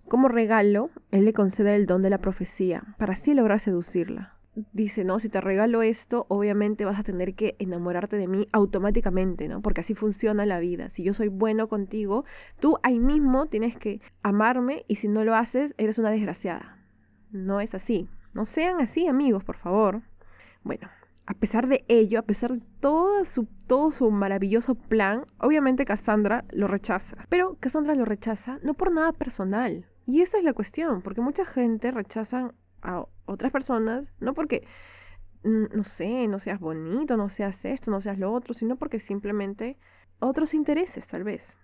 Como 0.09 0.29
regalo, 0.29 0.91
él 1.11 1.25
le 1.25 1.33
concede 1.33 1.75
el 1.75 1.87
don 1.87 2.03
de 2.03 2.11
la 2.11 2.19
profecía, 2.19 2.95
para 2.99 3.15
así 3.15 3.33
lograr 3.33 3.61
seducirla 3.61 4.38
dice, 4.73 5.05
no, 5.05 5.19
si 5.19 5.29
te 5.29 5.41
regalo 5.41 5.83
esto, 5.83 6.27
obviamente 6.29 6.85
vas 6.85 6.99
a 6.99 7.03
tener 7.03 7.35
que 7.35 7.57
enamorarte 7.59 8.17
de 8.17 8.29
mí 8.29 8.47
automáticamente, 8.53 9.49
¿no? 9.49 9.63
Porque 9.63 9.81
así 9.81 9.95
funciona 9.95 10.47
la 10.47 10.59
vida. 10.59 10.91
Si 10.91 11.03
yo 11.03 11.15
soy 11.15 11.29
bueno 11.29 11.69
contigo, 11.69 12.25
tú 12.61 12.79
ahí 12.83 12.99
mismo 12.99 13.47
tienes 13.47 13.77
que 13.77 14.01
amarme 14.23 14.85
y 14.89 14.97
si 14.97 15.09
no 15.09 15.25
lo 15.25 15.35
haces, 15.35 15.75
eres 15.79 15.99
una 15.99 16.11
desgraciada. 16.11 16.79
No 17.31 17.61
es 17.61 17.75
así. 17.75 18.09
No 18.35 18.45
sean 18.45 18.81
así, 18.81 19.07
amigos, 19.07 19.45
por 19.45 19.57
favor. 19.57 20.03
Bueno, 20.63 20.89
a 21.27 21.35
pesar 21.35 21.69
de 21.69 21.85
ello, 21.89 22.19
a 22.19 22.23
pesar 22.23 22.53
de 22.53 22.63
todo 22.81 23.25
su, 23.25 23.47
todo 23.67 23.93
su 23.93 24.11
maravilloso 24.11 24.75
plan, 24.75 25.25
obviamente 25.39 25.85
Cassandra 25.85 26.45
lo 26.51 26.69
rechaza. 26.69 27.27
Pero 27.29 27.57
Cassandra 27.61 27.95
lo 27.95 28.05
rechaza 28.05 28.59
no 28.63 28.75
por 28.75 28.93
nada 28.93 29.13
personal. 29.13 29.87
Y 30.07 30.23
esa 30.23 30.39
es 30.39 30.45
la 30.45 30.55
cuestión, 30.55 31.03
porque 31.03 31.21
mucha 31.21 31.45
gente 31.45 31.91
rechaza 31.91 32.55
a 32.89 33.07
otras 33.27 33.53
personas, 33.53 34.13
no 34.21 34.35
porque, 34.35 34.67
no 35.43 35.85
sé, 35.85 36.27
no 36.29 36.39
seas 36.39 36.61
bonito, 36.61 37.17
no 37.17 37.29
seas 37.29 37.65
esto, 37.65 37.91
no 37.91 38.01
seas 38.01 38.19
lo 38.19 38.33
otro, 38.33 38.55
sino 38.55 38.77
porque 38.77 38.99
simplemente 38.99 39.79
otros 40.19 40.55
intereses, 40.55 41.07
tal 41.07 41.25
vez. 41.25 41.57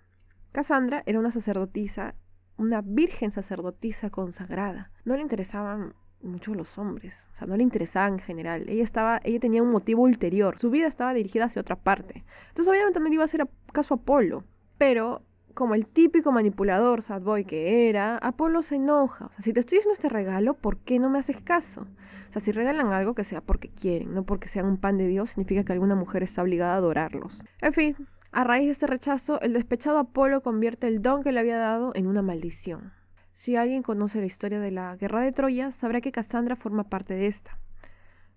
Cassandra 0.51 1.03
era 1.05 1.19
una 1.19 1.31
sacerdotisa, 1.31 2.15
una 2.57 2.81
virgen 2.81 3.31
sacerdotisa 3.31 4.09
consagrada. 4.09 4.91
No 5.03 5.15
le 5.15 5.21
interesaban 5.21 5.93
mucho 6.21 6.53
los 6.55 6.77
hombres, 6.77 7.29
o 7.33 7.35
sea, 7.35 7.47
no 7.47 7.57
le 7.57 7.63
interesaba 7.63 8.07
en 8.07 8.19
general. 8.19 8.69
Ella 8.69 8.83
estaba, 8.83 9.19
ella 9.23 9.39
tenía 9.39 9.61
un 9.61 9.69
motivo 9.69 10.03
ulterior. 10.03 10.57
Su 10.57 10.69
vida 10.69 10.87
estaba 10.87 11.13
dirigida 11.13 11.45
hacia 11.45 11.61
otra 11.61 11.75
parte. 11.75 12.23
Entonces, 12.49 12.69
obviamente 12.69 12.99
no 12.99 13.07
le 13.07 13.15
iba 13.15 13.23
a 13.23 13.25
hacer 13.25 13.47
caso 13.73 13.93
a 13.93 13.97
Apolo, 13.97 14.43
pero 14.77 15.21
como 15.55 15.73
el 15.73 15.87
típico 15.87 16.31
manipulador 16.31 17.01
sad 17.01 17.23
boy 17.23 17.45
que 17.45 17.89
era, 17.89 18.17
Apolo 18.17 18.61
se 18.61 18.75
enoja. 18.75 19.25
O 19.25 19.29
sea, 19.29 19.41
si 19.41 19.53
te 19.53 19.61
estoy 19.61 19.79
haciendo 19.79 19.93
este 19.93 20.09
regalo, 20.09 20.53
¿por 20.53 20.77
qué 20.77 20.99
no 20.99 21.09
me 21.09 21.17
haces 21.17 21.41
caso? 21.41 21.87
O 22.29 22.33
sea, 22.33 22.41
si 22.41 22.51
regalan 22.51 22.93
algo 22.93 23.15
que 23.15 23.23
sea 23.23 23.41
porque 23.41 23.69
quieren, 23.69 24.13
no 24.13 24.25
porque 24.25 24.49
sean 24.49 24.67
un 24.67 24.77
pan 24.77 24.97
de 24.97 25.07
Dios, 25.07 25.31
significa 25.31 25.63
que 25.63 25.73
alguna 25.73 25.95
mujer 25.95 26.21
está 26.21 26.43
obligada 26.43 26.73
a 26.73 26.77
adorarlos. 26.77 27.43
En 27.61 27.73
fin, 27.73 27.95
a 28.31 28.43
raíz 28.43 28.65
de 28.65 28.71
este 28.71 28.87
rechazo, 28.87 29.39
el 29.41 29.53
despechado 29.53 29.97
Apolo 29.97 30.41
convierte 30.41 30.87
el 30.87 31.01
don 31.01 31.23
que 31.23 31.31
le 31.31 31.39
había 31.39 31.57
dado 31.57 31.93
en 31.95 32.05
una 32.05 32.21
maldición. 32.21 32.91
Si 33.33 33.55
alguien 33.55 33.81
conoce 33.81 34.19
la 34.19 34.25
historia 34.25 34.59
de 34.59 34.71
la 34.71 34.95
guerra 34.97 35.21
de 35.21 35.31
Troya, 35.31 35.71
sabrá 35.71 36.01
que 36.01 36.11
Cassandra 36.11 36.55
forma 36.55 36.89
parte 36.89 37.13
de 37.13 37.27
esta. 37.27 37.57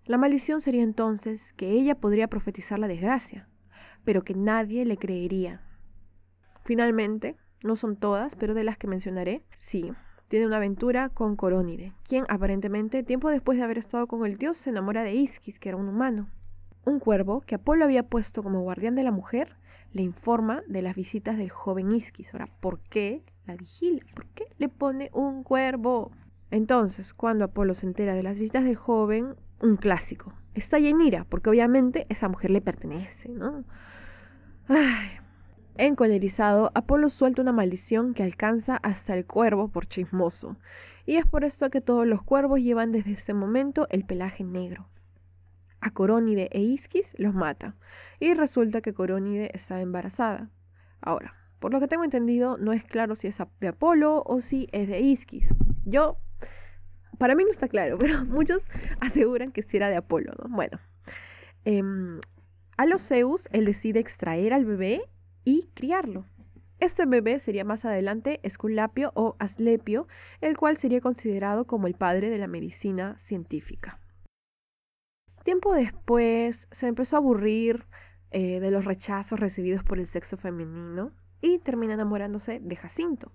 La 0.04 0.16
maldición 0.16 0.60
sería 0.60 0.84
entonces 0.84 1.52
que 1.52 1.72
ella 1.72 1.96
podría 1.96 2.28
profetizar 2.28 2.78
la 2.78 2.88
desgracia, 2.88 3.48
pero 4.04 4.22
que 4.22 4.34
nadie 4.34 4.84
le 4.84 4.96
creería, 4.96 5.67
Finalmente, 6.68 7.34
no 7.62 7.76
son 7.76 7.96
todas, 7.96 8.36
pero 8.36 8.52
de 8.52 8.62
las 8.62 8.76
que 8.76 8.86
mencionaré, 8.86 9.42
sí, 9.56 9.90
tiene 10.28 10.44
una 10.44 10.58
aventura 10.58 11.08
con 11.08 11.34
Corónide, 11.34 11.94
quien 12.06 12.26
aparentemente, 12.28 13.02
tiempo 13.02 13.30
después 13.30 13.56
de 13.56 13.64
haber 13.64 13.78
estado 13.78 14.06
con 14.06 14.26
el 14.26 14.36
dios, 14.36 14.58
se 14.58 14.68
enamora 14.68 15.02
de 15.02 15.14
Isquis, 15.14 15.58
que 15.58 15.70
era 15.70 15.78
un 15.78 15.88
humano. 15.88 16.28
Un 16.84 17.00
cuervo 17.00 17.40
que 17.40 17.54
Apolo 17.54 17.86
había 17.86 18.02
puesto 18.02 18.42
como 18.42 18.60
guardián 18.60 18.96
de 18.96 19.02
la 19.02 19.12
mujer 19.12 19.56
le 19.94 20.02
informa 20.02 20.62
de 20.68 20.82
las 20.82 20.94
visitas 20.94 21.38
del 21.38 21.48
joven 21.48 21.90
Isquis. 21.90 22.34
Ahora, 22.34 22.48
¿por 22.60 22.80
qué 22.80 23.22
la 23.46 23.56
vigila? 23.56 24.04
¿Por 24.14 24.26
qué 24.26 24.44
le 24.58 24.68
pone 24.68 25.08
un 25.14 25.44
cuervo? 25.44 26.10
Entonces, 26.50 27.14
cuando 27.14 27.46
Apolo 27.46 27.72
se 27.72 27.86
entera 27.86 28.12
de 28.12 28.22
las 28.22 28.38
visitas 28.38 28.64
del 28.64 28.76
joven, 28.76 29.36
un 29.62 29.78
clásico. 29.78 30.34
Está 30.52 30.76
en 30.76 31.00
ira, 31.00 31.24
porque 31.30 31.48
obviamente 31.48 32.04
esa 32.10 32.28
mujer 32.28 32.50
le 32.50 32.60
pertenece, 32.60 33.30
¿no? 33.30 33.64
Ay, 34.68 35.17
Encolerizado, 35.78 36.70
Apolo 36.74 37.08
suelta 37.08 37.40
una 37.40 37.52
maldición 37.52 38.12
que 38.12 38.22
alcanza 38.22 38.76
hasta 38.76 39.14
el 39.14 39.24
cuervo 39.26 39.68
por 39.68 39.86
chismoso, 39.86 40.56
y 41.06 41.16
es 41.16 41.24
por 41.24 41.44
esto 41.44 41.70
que 41.70 41.80
todos 41.80 42.06
los 42.06 42.22
cuervos 42.22 42.60
llevan 42.60 42.92
desde 42.92 43.12
ese 43.12 43.32
momento 43.32 43.86
el 43.90 44.04
pelaje 44.04 44.44
negro. 44.44 44.88
A 45.80 45.92
Corónide 45.92 46.48
e 46.52 46.60
Isquis 46.60 47.14
los 47.18 47.32
mata, 47.32 47.76
y 48.20 48.34
resulta 48.34 48.80
que 48.80 48.92
Corónide 48.92 49.50
está 49.54 49.80
embarazada. 49.80 50.50
Ahora, 51.00 51.34
por 51.60 51.72
lo 51.72 51.80
que 51.80 51.88
tengo 51.88 52.04
entendido, 52.04 52.58
no 52.58 52.72
es 52.72 52.84
claro 52.84 53.16
si 53.16 53.28
es 53.28 53.38
de 53.60 53.68
Apolo 53.68 54.22
o 54.26 54.40
si 54.40 54.68
es 54.72 54.88
de 54.88 55.00
Isquis. 55.00 55.54
Yo, 55.84 56.18
para 57.18 57.34
mí 57.34 57.44
no 57.44 57.50
está 57.50 57.68
claro, 57.68 57.96
pero 58.00 58.24
muchos 58.26 58.68
aseguran 59.00 59.52
que 59.52 59.62
sí 59.62 59.78
era 59.78 59.88
de 59.88 59.96
Apolo, 59.96 60.32
¿no? 60.42 60.54
Bueno, 60.54 60.78
Em, 61.64 62.20
a 62.78 62.86
los 62.86 63.06
Zeus, 63.06 63.48
él 63.52 63.66
decide 63.66 64.00
extraer 64.00 64.54
al 64.54 64.64
bebé 64.64 65.02
y 65.48 65.70
criarlo. 65.72 66.26
Este 66.78 67.06
bebé 67.06 67.38
sería 67.38 67.64
más 67.64 67.86
adelante 67.86 68.38
Esculapio 68.42 69.12
o 69.14 69.34
Aslepio, 69.38 70.06
el 70.42 70.58
cual 70.58 70.76
sería 70.76 71.00
considerado 71.00 71.66
como 71.66 71.86
el 71.86 71.94
padre 71.94 72.28
de 72.28 72.36
la 72.36 72.48
medicina 72.48 73.18
científica. 73.18 73.98
Tiempo 75.44 75.72
después 75.72 76.68
se 76.70 76.86
empezó 76.86 77.16
a 77.16 77.20
aburrir 77.20 77.86
eh, 78.30 78.60
de 78.60 78.70
los 78.70 78.84
rechazos 78.84 79.40
recibidos 79.40 79.82
por 79.82 79.98
el 79.98 80.06
sexo 80.06 80.36
femenino 80.36 81.12
y 81.40 81.60
termina 81.60 81.94
enamorándose 81.94 82.60
de 82.60 82.76
Jacinto, 82.76 83.32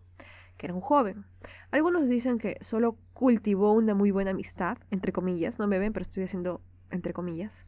que 0.57 0.67
era 0.67 0.75
un 0.75 0.81
joven. 0.81 1.25
Algunos 1.71 2.09
dicen 2.09 2.37
que 2.37 2.57
solo 2.61 2.99
cultivó 3.13 3.73
una 3.73 3.95
muy 3.95 4.11
buena 4.11 4.31
amistad, 4.31 4.77
entre 4.91 5.13
comillas, 5.13 5.57
no 5.57 5.65
me 5.65 5.79
ven, 5.79 5.93
pero 5.93 6.03
estoy 6.03 6.25
haciendo 6.25 6.61
entre 6.91 7.11
comillas. 7.11 7.65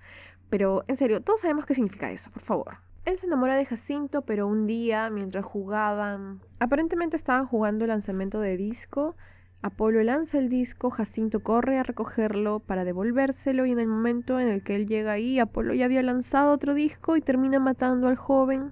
Pero 0.51 0.85
en 0.87 0.97
serio, 0.97 1.23
todos 1.23 1.41
sabemos 1.41 1.65
qué 1.65 1.73
significa 1.73 2.11
eso, 2.11 2.29
por 2.29 2.43
favor. 2.43 2.77
Él 3.05 3.19
se 3.19 3.27
enamora 3.27 3.55
de 3.55 3.65
Jacinto, 3.65 4.23
pero 4.23 4.47
un 4.47 4.65
día, 4.65 5.11
mientras 5.11 5.45
jugaban, 5.45 6.41
aparentemente 6.59 7.15
estaban 7.15 7.45
jugando 7.45 7.85
el 7.85 7.89
lanzamiento 7.89 8.39
de 8.39 8.57
disco. 8.57 9.15
Apolo 9.61 10.01
lanza 10.03 10.39
el 10.39 10.49
disco, 10.49 10.89
Jacinto 10.89 11.41
corre 11.41 11.77
a 11.77 11.83
recogerlo 11.83 12.61
para 12.61 12.83
devolvérselo 12.83 13.67
y 13.67 13.71
en 13.71 13.79
el 13.79 13.87
momento 13.87 14.39
en 14.39 14.47
el 14.47 14.63
que 14.63 14.75
él 14.75 14.87
llega 14.87 15.11
ahí, 15.11 15.37
Apolo 15.37 15.75
ya 15.75 15.85
había 15.85 16.01
lanzado 16.01 16.51
otro 16.51 16.73
disco 16.73 17.15
y 17.15 17.21
termina 17.21 17.59
matando 17.59 18.07
al 18.07 18.15
joven. 18.15 18.71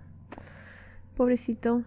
Pobrecito. 1.16 1.84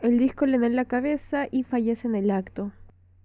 El 0.00 0.18
disco 0.18 0.44
le 0.44 0.58
da 0.58 0.66
en 0.66 0.76
la 0.76 0.84
cabeza 0.84 1.46
y 1.50 1.64
fallece 1.64 2.08
en 2.08 2.14
el 2.14 2.30
acto. 2.30 2.72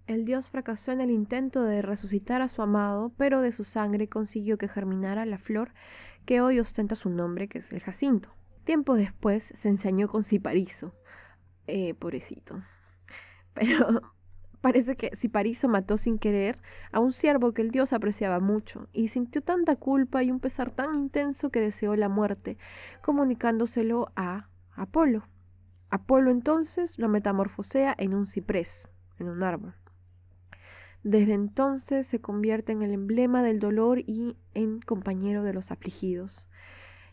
El 0.06 0.26
dios 0.26 0.50
fracasó 0.50 0.92
en 0.92 1.00
el 1.00 1.10
intento 1.10 1.62
de 1.62 1.80
resucitar 1.80 2.42
a 2.42 2.48
su 2.48 2.60
amado, 2.60 3.12
pero 3.16 3.40
de 3.40 3.52
su 3.52 3.64
sangre 3.64 4.08
consiguió 4.08 4.58
que 4.58 4.68
germinara 4.68 5.24
la 5.24 5.38
flor 5.38 5.72
que 6.24 6.40
hoy 6.40 6.58
ostenta 6.60 6.94
su 6.94 7.10
nombre, 7.10 7.48
que 7.48 7.58
es 7.58 7.72
el 7.72 7.80
jacinto. 7.80 8.34
Tiempo 8.64 8.94
después 8.94 9.52
se 9.54 9.68
ensañó 9.68 10.08
con 10.08 10.22
Cipariso. 10.22 10.94
Eh, 11.66 11.94
pobrecito. 11.94 12.62
Pero 13.54 14.02
parece 14.60 14.96
que 14.96 15.14
Cipariso 15.14 15.68
mató 15.68 15.98
sin 15.98 16.18
querer 16.18 16.58
a 16.92 17.00
un 17.00 17.12
siervo 17.12 17.52
que 17.52 17.62
el 17.62 17.70
dios 17.70 17.92
apreciaba 17.92 18.40
mucho, 18.40 18.88
y 18.92 19.08
sintió 19.08 19.42
tanta 19.42 19.76
culpa 19.76 20.22
y 20.22 20.30
un 20.30 20.40
pesar 20.40 20.70
tan 20.70 20.94
intenso 20.94 21.50
que 21.50 21.60
deseó 21.60 21.96
la 21.96 22.08
muerte, 22.08 22.56
comunicándoselo 23.02 24.10
a 24.16 24.48
Apolo. 24.72 25.28
Apolo 25.90 26.30
entonces 26.30 26.98
lo 26.98 27.08
metamorfosea 27.08 27.94
en 27.98 28.14
un 28.14 28.26
ciprés, 28.26 28.88
en 29.18 29.28
un 29.28 29.42
árbol. 29.42 29.74
Desde 31.04 31.34
entonces 31.34 32.06
se 32.06 32.22
convierte 32.22 32.72
en 32.72 32.80
el 32.82 32.90
emblema 32.90 33.42
del 33.42 33.60
dolor 33.60 33.98
y 33.98 34.38
en 34.54 34.80
compañero 34.80 35.42
de 35.44 35.52
los 35.52 35.70
afligidos. 35.70 36.48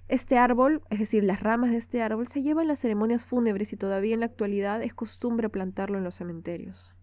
Este 0.07 0.37
árbol, 0.37 0.81
es 0.89 0.99
decir, 0.99 1.25
las 1.25 1.41
ramas 1.41 1.71
de 1.71 1.77
este 1.77 2.01
árbol, 2.01 2.27
se 2.27 2.41
llevan 2.41 2.67
las 2.67 2.79
ceremonias 2.79 3.25
fúnebres 3.25 3.73
y 3.73 3.77
todavía 3.77 4.13
en 4.13 4.21
la 4.21 4.27
actualidad 4.27 4.81
es 4.81 4.93
costumbre 4.93 5.49
plantarlo 5.49 5.97
en 5.97 6.05
los 6.05 6.15
cementerios. 6.15 6.95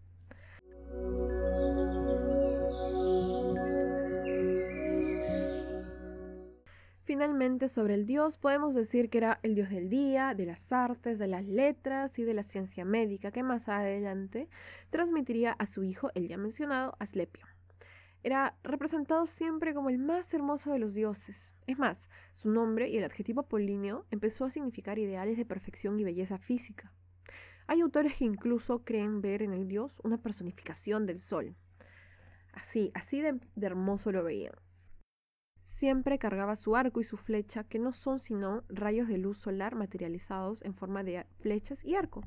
Finalmente, 7.08 7.68
sobre 7.68 7.94
el 7.94 8.04
dios 8.04 8.36
podemos 8.36 8.74
decir 8.74 9.08
que 9.08 9.16
era 9.16 9.40
el 9.42 9.54
dios 9.54 9.70
del 9.70 9.88
día, 9.88 10.34
de 10.34 10.44
las 10.44 10.74
artes, 10.74 11.18
de 11.18 11.26
las 11.26 11.42
letras 11.46 12.18
y 12.18 12.24
de 12.24 12.34
la 12.34 12.42
ciencia 12.42 12.84
médica, 12.84 13.30
que 13.30 13.42
más 13.42 13.66
adelante 13.70 14.50
transmitiría 14.90 15.52
a 15.52 15.64
su 15.64 15.84
hijo, 15.84 16.10
el 16.14 16.28
ya 16.28 16.36
mencionado, 16.36 16.96
Aslepio. 16.98 17.46
Era 18.22 18.58
representado 18.62 19.26
siempre 19.26 19.72
como 19.72 19.88
el 19.88 19.96
más 19.96 20.34
hermoso 20.34 20.70
de 20.70 20.80
los 20.80 20.92
dioses. 20.92 21.56
Es 21.66 21.78
más, 21.78 22.10
su 22.34 22.50
nombre 22.50 22.90
y 22.90 22.98
el 22.98 23.04
adjetivo 23.04 23.40
apolíneo 23.40 24.04
empezó 24.10 24.44
a 24.44 24.50
significar 24.50 24.98
ideales 24.98 25.38
de 25.38 25.46
perfección 25.46 25.98
y 25.98 26.04
belleza 26.04 26.36
física. 26.36 26.92
Hay 27.68 27.80
autores 27.80 28.18
que 28.18 28.26
incluso 28.26 28.84
creen 28.84 29.22
ver 29.22 29.40
en 29.40 29.54
el 29.54 29.66
dios 29.66 29.98
una 30.04 30.18
personificación 30.18 31.06
del 31.06 31.20
sol. 31.20 31.56
Así, 32.52 32.90
así 32.92 33.22
de, 33.22 33.40
de 33.56 33.66
hermoso 33.66 34.12
lo 34.12 34.22
veían. 34.22 34.52
Siempre 35.68 36.18
cargaba 36.18 36.56
su 36.56 36.76
arco 36.76 36.98
y 36.98 37.04
su 37.04 37.18
flecha, 37.18 37.62
que 37.62 37.78
no 37.78 37.92
son 37.92 38.20
sino 38.20 38.64
rayos 38.70 39.06
de 39.06 39.18
luz 39.18 39.36
solar 39.36 39.74
materializados 39.74 40.62
en 40.62 40.72
forma 40.72 41.04
de 41.04 41.26
flechas 41.40 41.84
y 41.84 41.94
arco. 41.94 42.24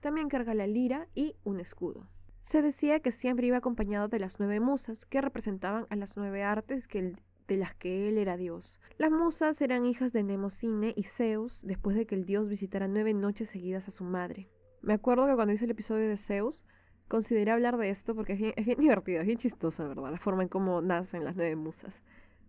También 0.00 0.28
carga 0.28 0.52
la 0.52 0.66
lira 0.66 1.08
y 1.14 1.34
un 1.44 1.60
escudo. 1.60 2.10
Se 2.42 2.60
decía 2.60 3.00
que 3.00 3.10
siempre 3.10 3.46
iba 3.46 3.56
acompañado 3.56 4.08
de 4.08 4.18
las 4.18 4.38
nueve 4.38 4.60
musas, 4.60 5.06
que 5.06 5.22
representaban 5.22 5.86
a 5.88 5.96
las 5.96 6.18
nueve 6.18 6.42
artes 6.42 6.86
de 6.86 7.56
las 7.56 7.74
que 7.74 8.06
él 8.06 8.18
era 8.18 8.36
dios. 8.36 8.78
Las 8.98 9.10
musas 9.10 9.62
eran 9.62 9.86
hijas 9.86 10.12
de 10.12 10.22
Nemocine 10.22 10.92
y 10.94 11.04
Zeus 11.04 11.62
después 11.64 11.96
de 11.96 12.04
que 12.04 12.16
el 12.16 12.26
dios 12.26 12.50
visitara 12.50 12.86
nueve 12.86 13.14
noches 13.14 13.48
seguidas 13.48 13.88
a 13.88 13.92
su 13.92 14.04
madre. 14.04 14.50
Me 14.82 14.92
acuerdo 14.92 15.26
que 15.26 15.34
cuando 15.34 15.54
hice 15.54 15.64
el 15.64 15.70
episodio 15.70 16.06
de 16.06 16.18
Zeus, 16.18 16.66
consideré 17.08 17.50
hablar 17.50 17.76
de 17.76 17.88
esto 17.90 18.14
porque 18.14 18.34
es 18.34 18.38
bien, 18.38 18.52
es 18.56 18.66
bien 18.66 18.78
divertido, 18.80 19.20
es 19.20 19.26
bien 19.26 19.38
chistoso, 19.38 19.88
¿verdad? 19.88 20.10
La 20.10 20.18
forma 20.18 20.42
en 20.42 20.50
cómo 20.50 20.82
nacen 20.82 21.24
las 21.24 21.34
nueve 21.34 21.56
musas. 21.56 22.02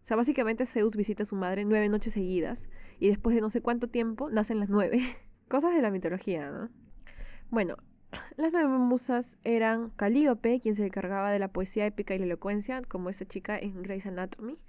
O 0.06 0.08
sea, 0.08 0.18
básicamente 0.18 0.68
Zeus 0.68 0.96
visita 0.96 1.24
a 1.24 1.26
su 1.26 1.36
madre 1.36 1.65
nueve 1.65 1.89
noches 1.89 2.13
seguidas 2.13 2.70
y 3.00 3.08
después 3.08 3.34
de 3.34 3.41
no 3.41 3.50
sé 3.50 3.62
cuánto 3.62 3.88
tiempo 3.88 4.30
nacen 4.30 4.60
las 4.60 4.70
nueve. 4.70 5.02
Cosas 5.48 5.74
de 5.74 5.82
la 5.82 5.89
mitología, 5.89 6.52
¿no? 6.52 6.70
Bueno, 7.50 7.78
las 8.38 8.54
nueve 8.54 8.70
musas 8.70 9.39
eran 9.44 9.89
Calíope, 9.96 10.60
quien 10.60 10.76
se 10.76 10.86
encargaba 10.86 11.32
de 11.32 11.39
la 11.39 11.48
poesía 11.48 11.88
épica 11.88 12.13
y 12.13 12.20
la 12.20 12.26
elocuencia, 12.26 12.84
como 12.84 13.10
esa 13.10 13.26
chica 13.26 13.58
en 13.58 13.82
Grey's 13.82 14.06
Anatomy. 14.06 14.60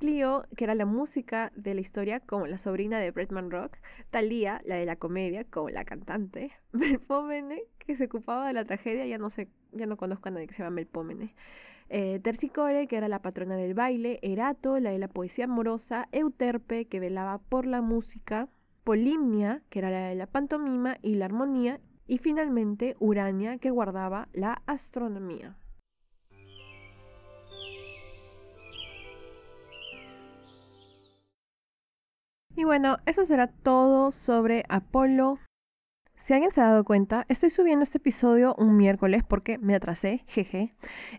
Clio, 0.00 0.44
que 0.54 0.64
era 0.64 0.74
la 0.74 0.84
música 0.84 1.50
de 1.56 1.72
la 1.72 1.80
historia, 1.80 2.20
como 2.20 2.46
la 2.46 2.58
sobrina 2.58 2.98
de 2.98 3.10
Bretman 3.10 3.50
Rock. 3.50 3.78
Talía, 4.10 4.60
la 4.66 4.76
de 4.76 4.84
la 4.84 4.96
comedia, 4.96 5.44
como 5.44 5.70
la 5.70 5.86
cantante. 5.86 6.52
Melpomene, 6.72 7.62
que 7.78 7.96
se 7.96 8.04
ocupaba 8.04 8.48
de 8.48 8.52
la 8.52 8.66
tragedia, 8.66 9.06
ya 9.06 9.16
no 9.16 9.30
sé, 9.30 9.48
ya 9.72 9.86
no 9.86 9.96
conozco 9.96 10.28
a 10.28 10.32
nadie 10.32 10.46
que 10.46 10.52
se 10.52 10.62
llama 10.62 10.74
Melpomene. 10.74 11.34
Eh, 11.88 12.18
Tercicore, 12.20 12.86
que 12.86 12.96
era 12.96 13.08
la 13.08 13.22
patrona 13.22 13.56
del 13.56 13.74
baile, 13.74 14.18
Erato, 14.22 14.78
la 14.78 14.90
de 14.90 14.98
la 14.98 15.08
poesía 15.08 15.44
amorosa, 15.44 16.08
Euterpe, 16.12 16.86
que 16.86 17.00
velaba 17.00 17.38
por 17.38 17.66
la 17.66 17.82
música, 17.82 18.48
Polimnia, 18.84 19.62
que 19.68 19.78
era 19.80 19.90
la 19.90 20.08
de 20.08 20.14
la 20.14 20.26
pantomima 20.26 20.96
y 21.02 21.14
la 21.16 21.26
armonía, 21.26 21.80
y 22.06 22.18
finalmente 22.18 22.96
Urania, 22.98 23.58
que 23.58 23.70
guardaba 23.70 24.28
la 24.32 24.62
astronomía. 24.66 25.56
Y 32.56 32.64
bueno, 32.64 32.98
eso 33.04 33.24
será 33.24 33.48
todo 33.48 34.10
sobre 34.12 34.64
Apolo 34.68 35.38
si 36.24 36.32
alguien 36.32 36.50
se 36.50 36.62
ha 36.62 36.70
dado 36.70 36.84
cuenta, 36.84 37.26
estoy 37.28 37.50
subiendo 37.50 37.82
este 37.82 37.98
episodio 37.98 38.54
un 38.56 38.78
miércoles 38.78 39.22
porque 39.28 39.58
me 39.58 39.74
atrasé, 39.74 40.24
jeje. 40.26 40.74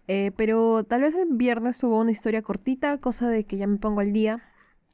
Eh, 0.08 0.32
pero 0.36 0.84
tal 0.84 1.04
vez 1.04 1.14
el 1.14 1.28
viernes 1.30 1.78
tuvo 1.78 2.00
una 2.00 2.10
historia 2.10 2.42
cortita, 2.42 2.98
cosa 2.98 3.30
de 3.30 3.44
que 3.44 3.58
ya 3.58 3.68
me 3.68 3.78
pongo 3.78 4.02
al 4.02 4.14
día. 4.14 4.42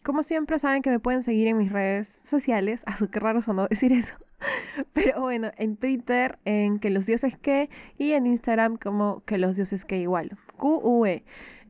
Como 0.03 0.21
siempre, 0.21 0.59
saben 0.59 0.81
que 0.81 0.89
me 0.89 0.99
pueden 0.99 1.23
seguir 1.23 1.47
en 1.47 1.57
mis 1.57 1.71
redes 1.71 2.09
sociales. 2.25 2.83
Ah, 2.87 2.97
qué 3.09 3.19
raro 3.21 3.41
sonó 3.41 3.69
decir 3.69 3.93
eso. 3.93 4.15
Pero 4.91 5.21
bueno, 5.21 5.49
en 5.55 5.77
Twitter, 5.77 6.39
en 6.43 6.79
que 6.79 6.89
los 6.89 7.05
dioses 7.05 7.37
que, 7.37 7.69
y 7.97 8.11
en 8.11 8.25
Instagram 8.25 8.75
como 8.75 9.23
que 9.23 9.37
los 9.37 9.55
dioses 9.55 9.85
que 9.85 9.97
igual. 9.97 10.37
QUE. 10.57 11.23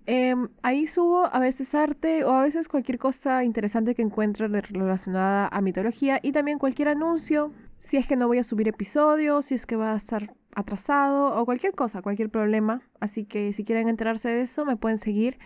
Em, 0.08 0.50
ahí 0.64 0.88
subo 0.88 1.30
a 1.32 1.38
veces 1.38 1.76
arte 1.76 2.24
o 2.24 2.32
a 2.32 2.42
veces 2.42 2.68
cualquier 2.68 2.98
cosa 2.98 3.44
interesante 3.44 3.94
que 3.94 4.02
encuentre 4.02 4.48
relacionada 4.48 5.48
a 5.48 5.62
mitología 5.62 6.20
y 6.24 6.32
también 6.32 6.58
cualquier 6.58 6.88
anuncio 6.88 7.54
si 7.82 7.98
es 7.98 8.08
que 8.08 8.16
no 8.16 8.28
voy 8.28 8.38
a 8.38 8.44
subir 8.44 8.68
episodios, 8.68 9.48
si 9.48 9.56
es 9.56 9.66
que 9.66 9.76
va 9.76 9.94
a 9.94 9.98
estar 9.98 10.34
atrasado 10.56 11.36
o 11.36 11.46
cualquier 11.46 11.74
cosa, 11.74 12.02
cualquier 12.02 12.30
problema. 12.30 12.82
Así 13.00 13.26
que 13.26 13.54
si 13.54 13.64
quieren 13.64 13.90
enterarse 13.90 14.30
de 14.30 14.42
eso, 14.42 14.66
me 14.66 14.78
pueden 14.78 14.98
seguir. 14.98 15.40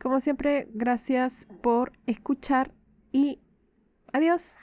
Como 0.00 0.20
siempre, 0.20 0.68
gracias 0.72 1.46
por 1.62 1.92
escuchar 2.06 2.72
y 3.12 3.40
adiós. 4.12 4.56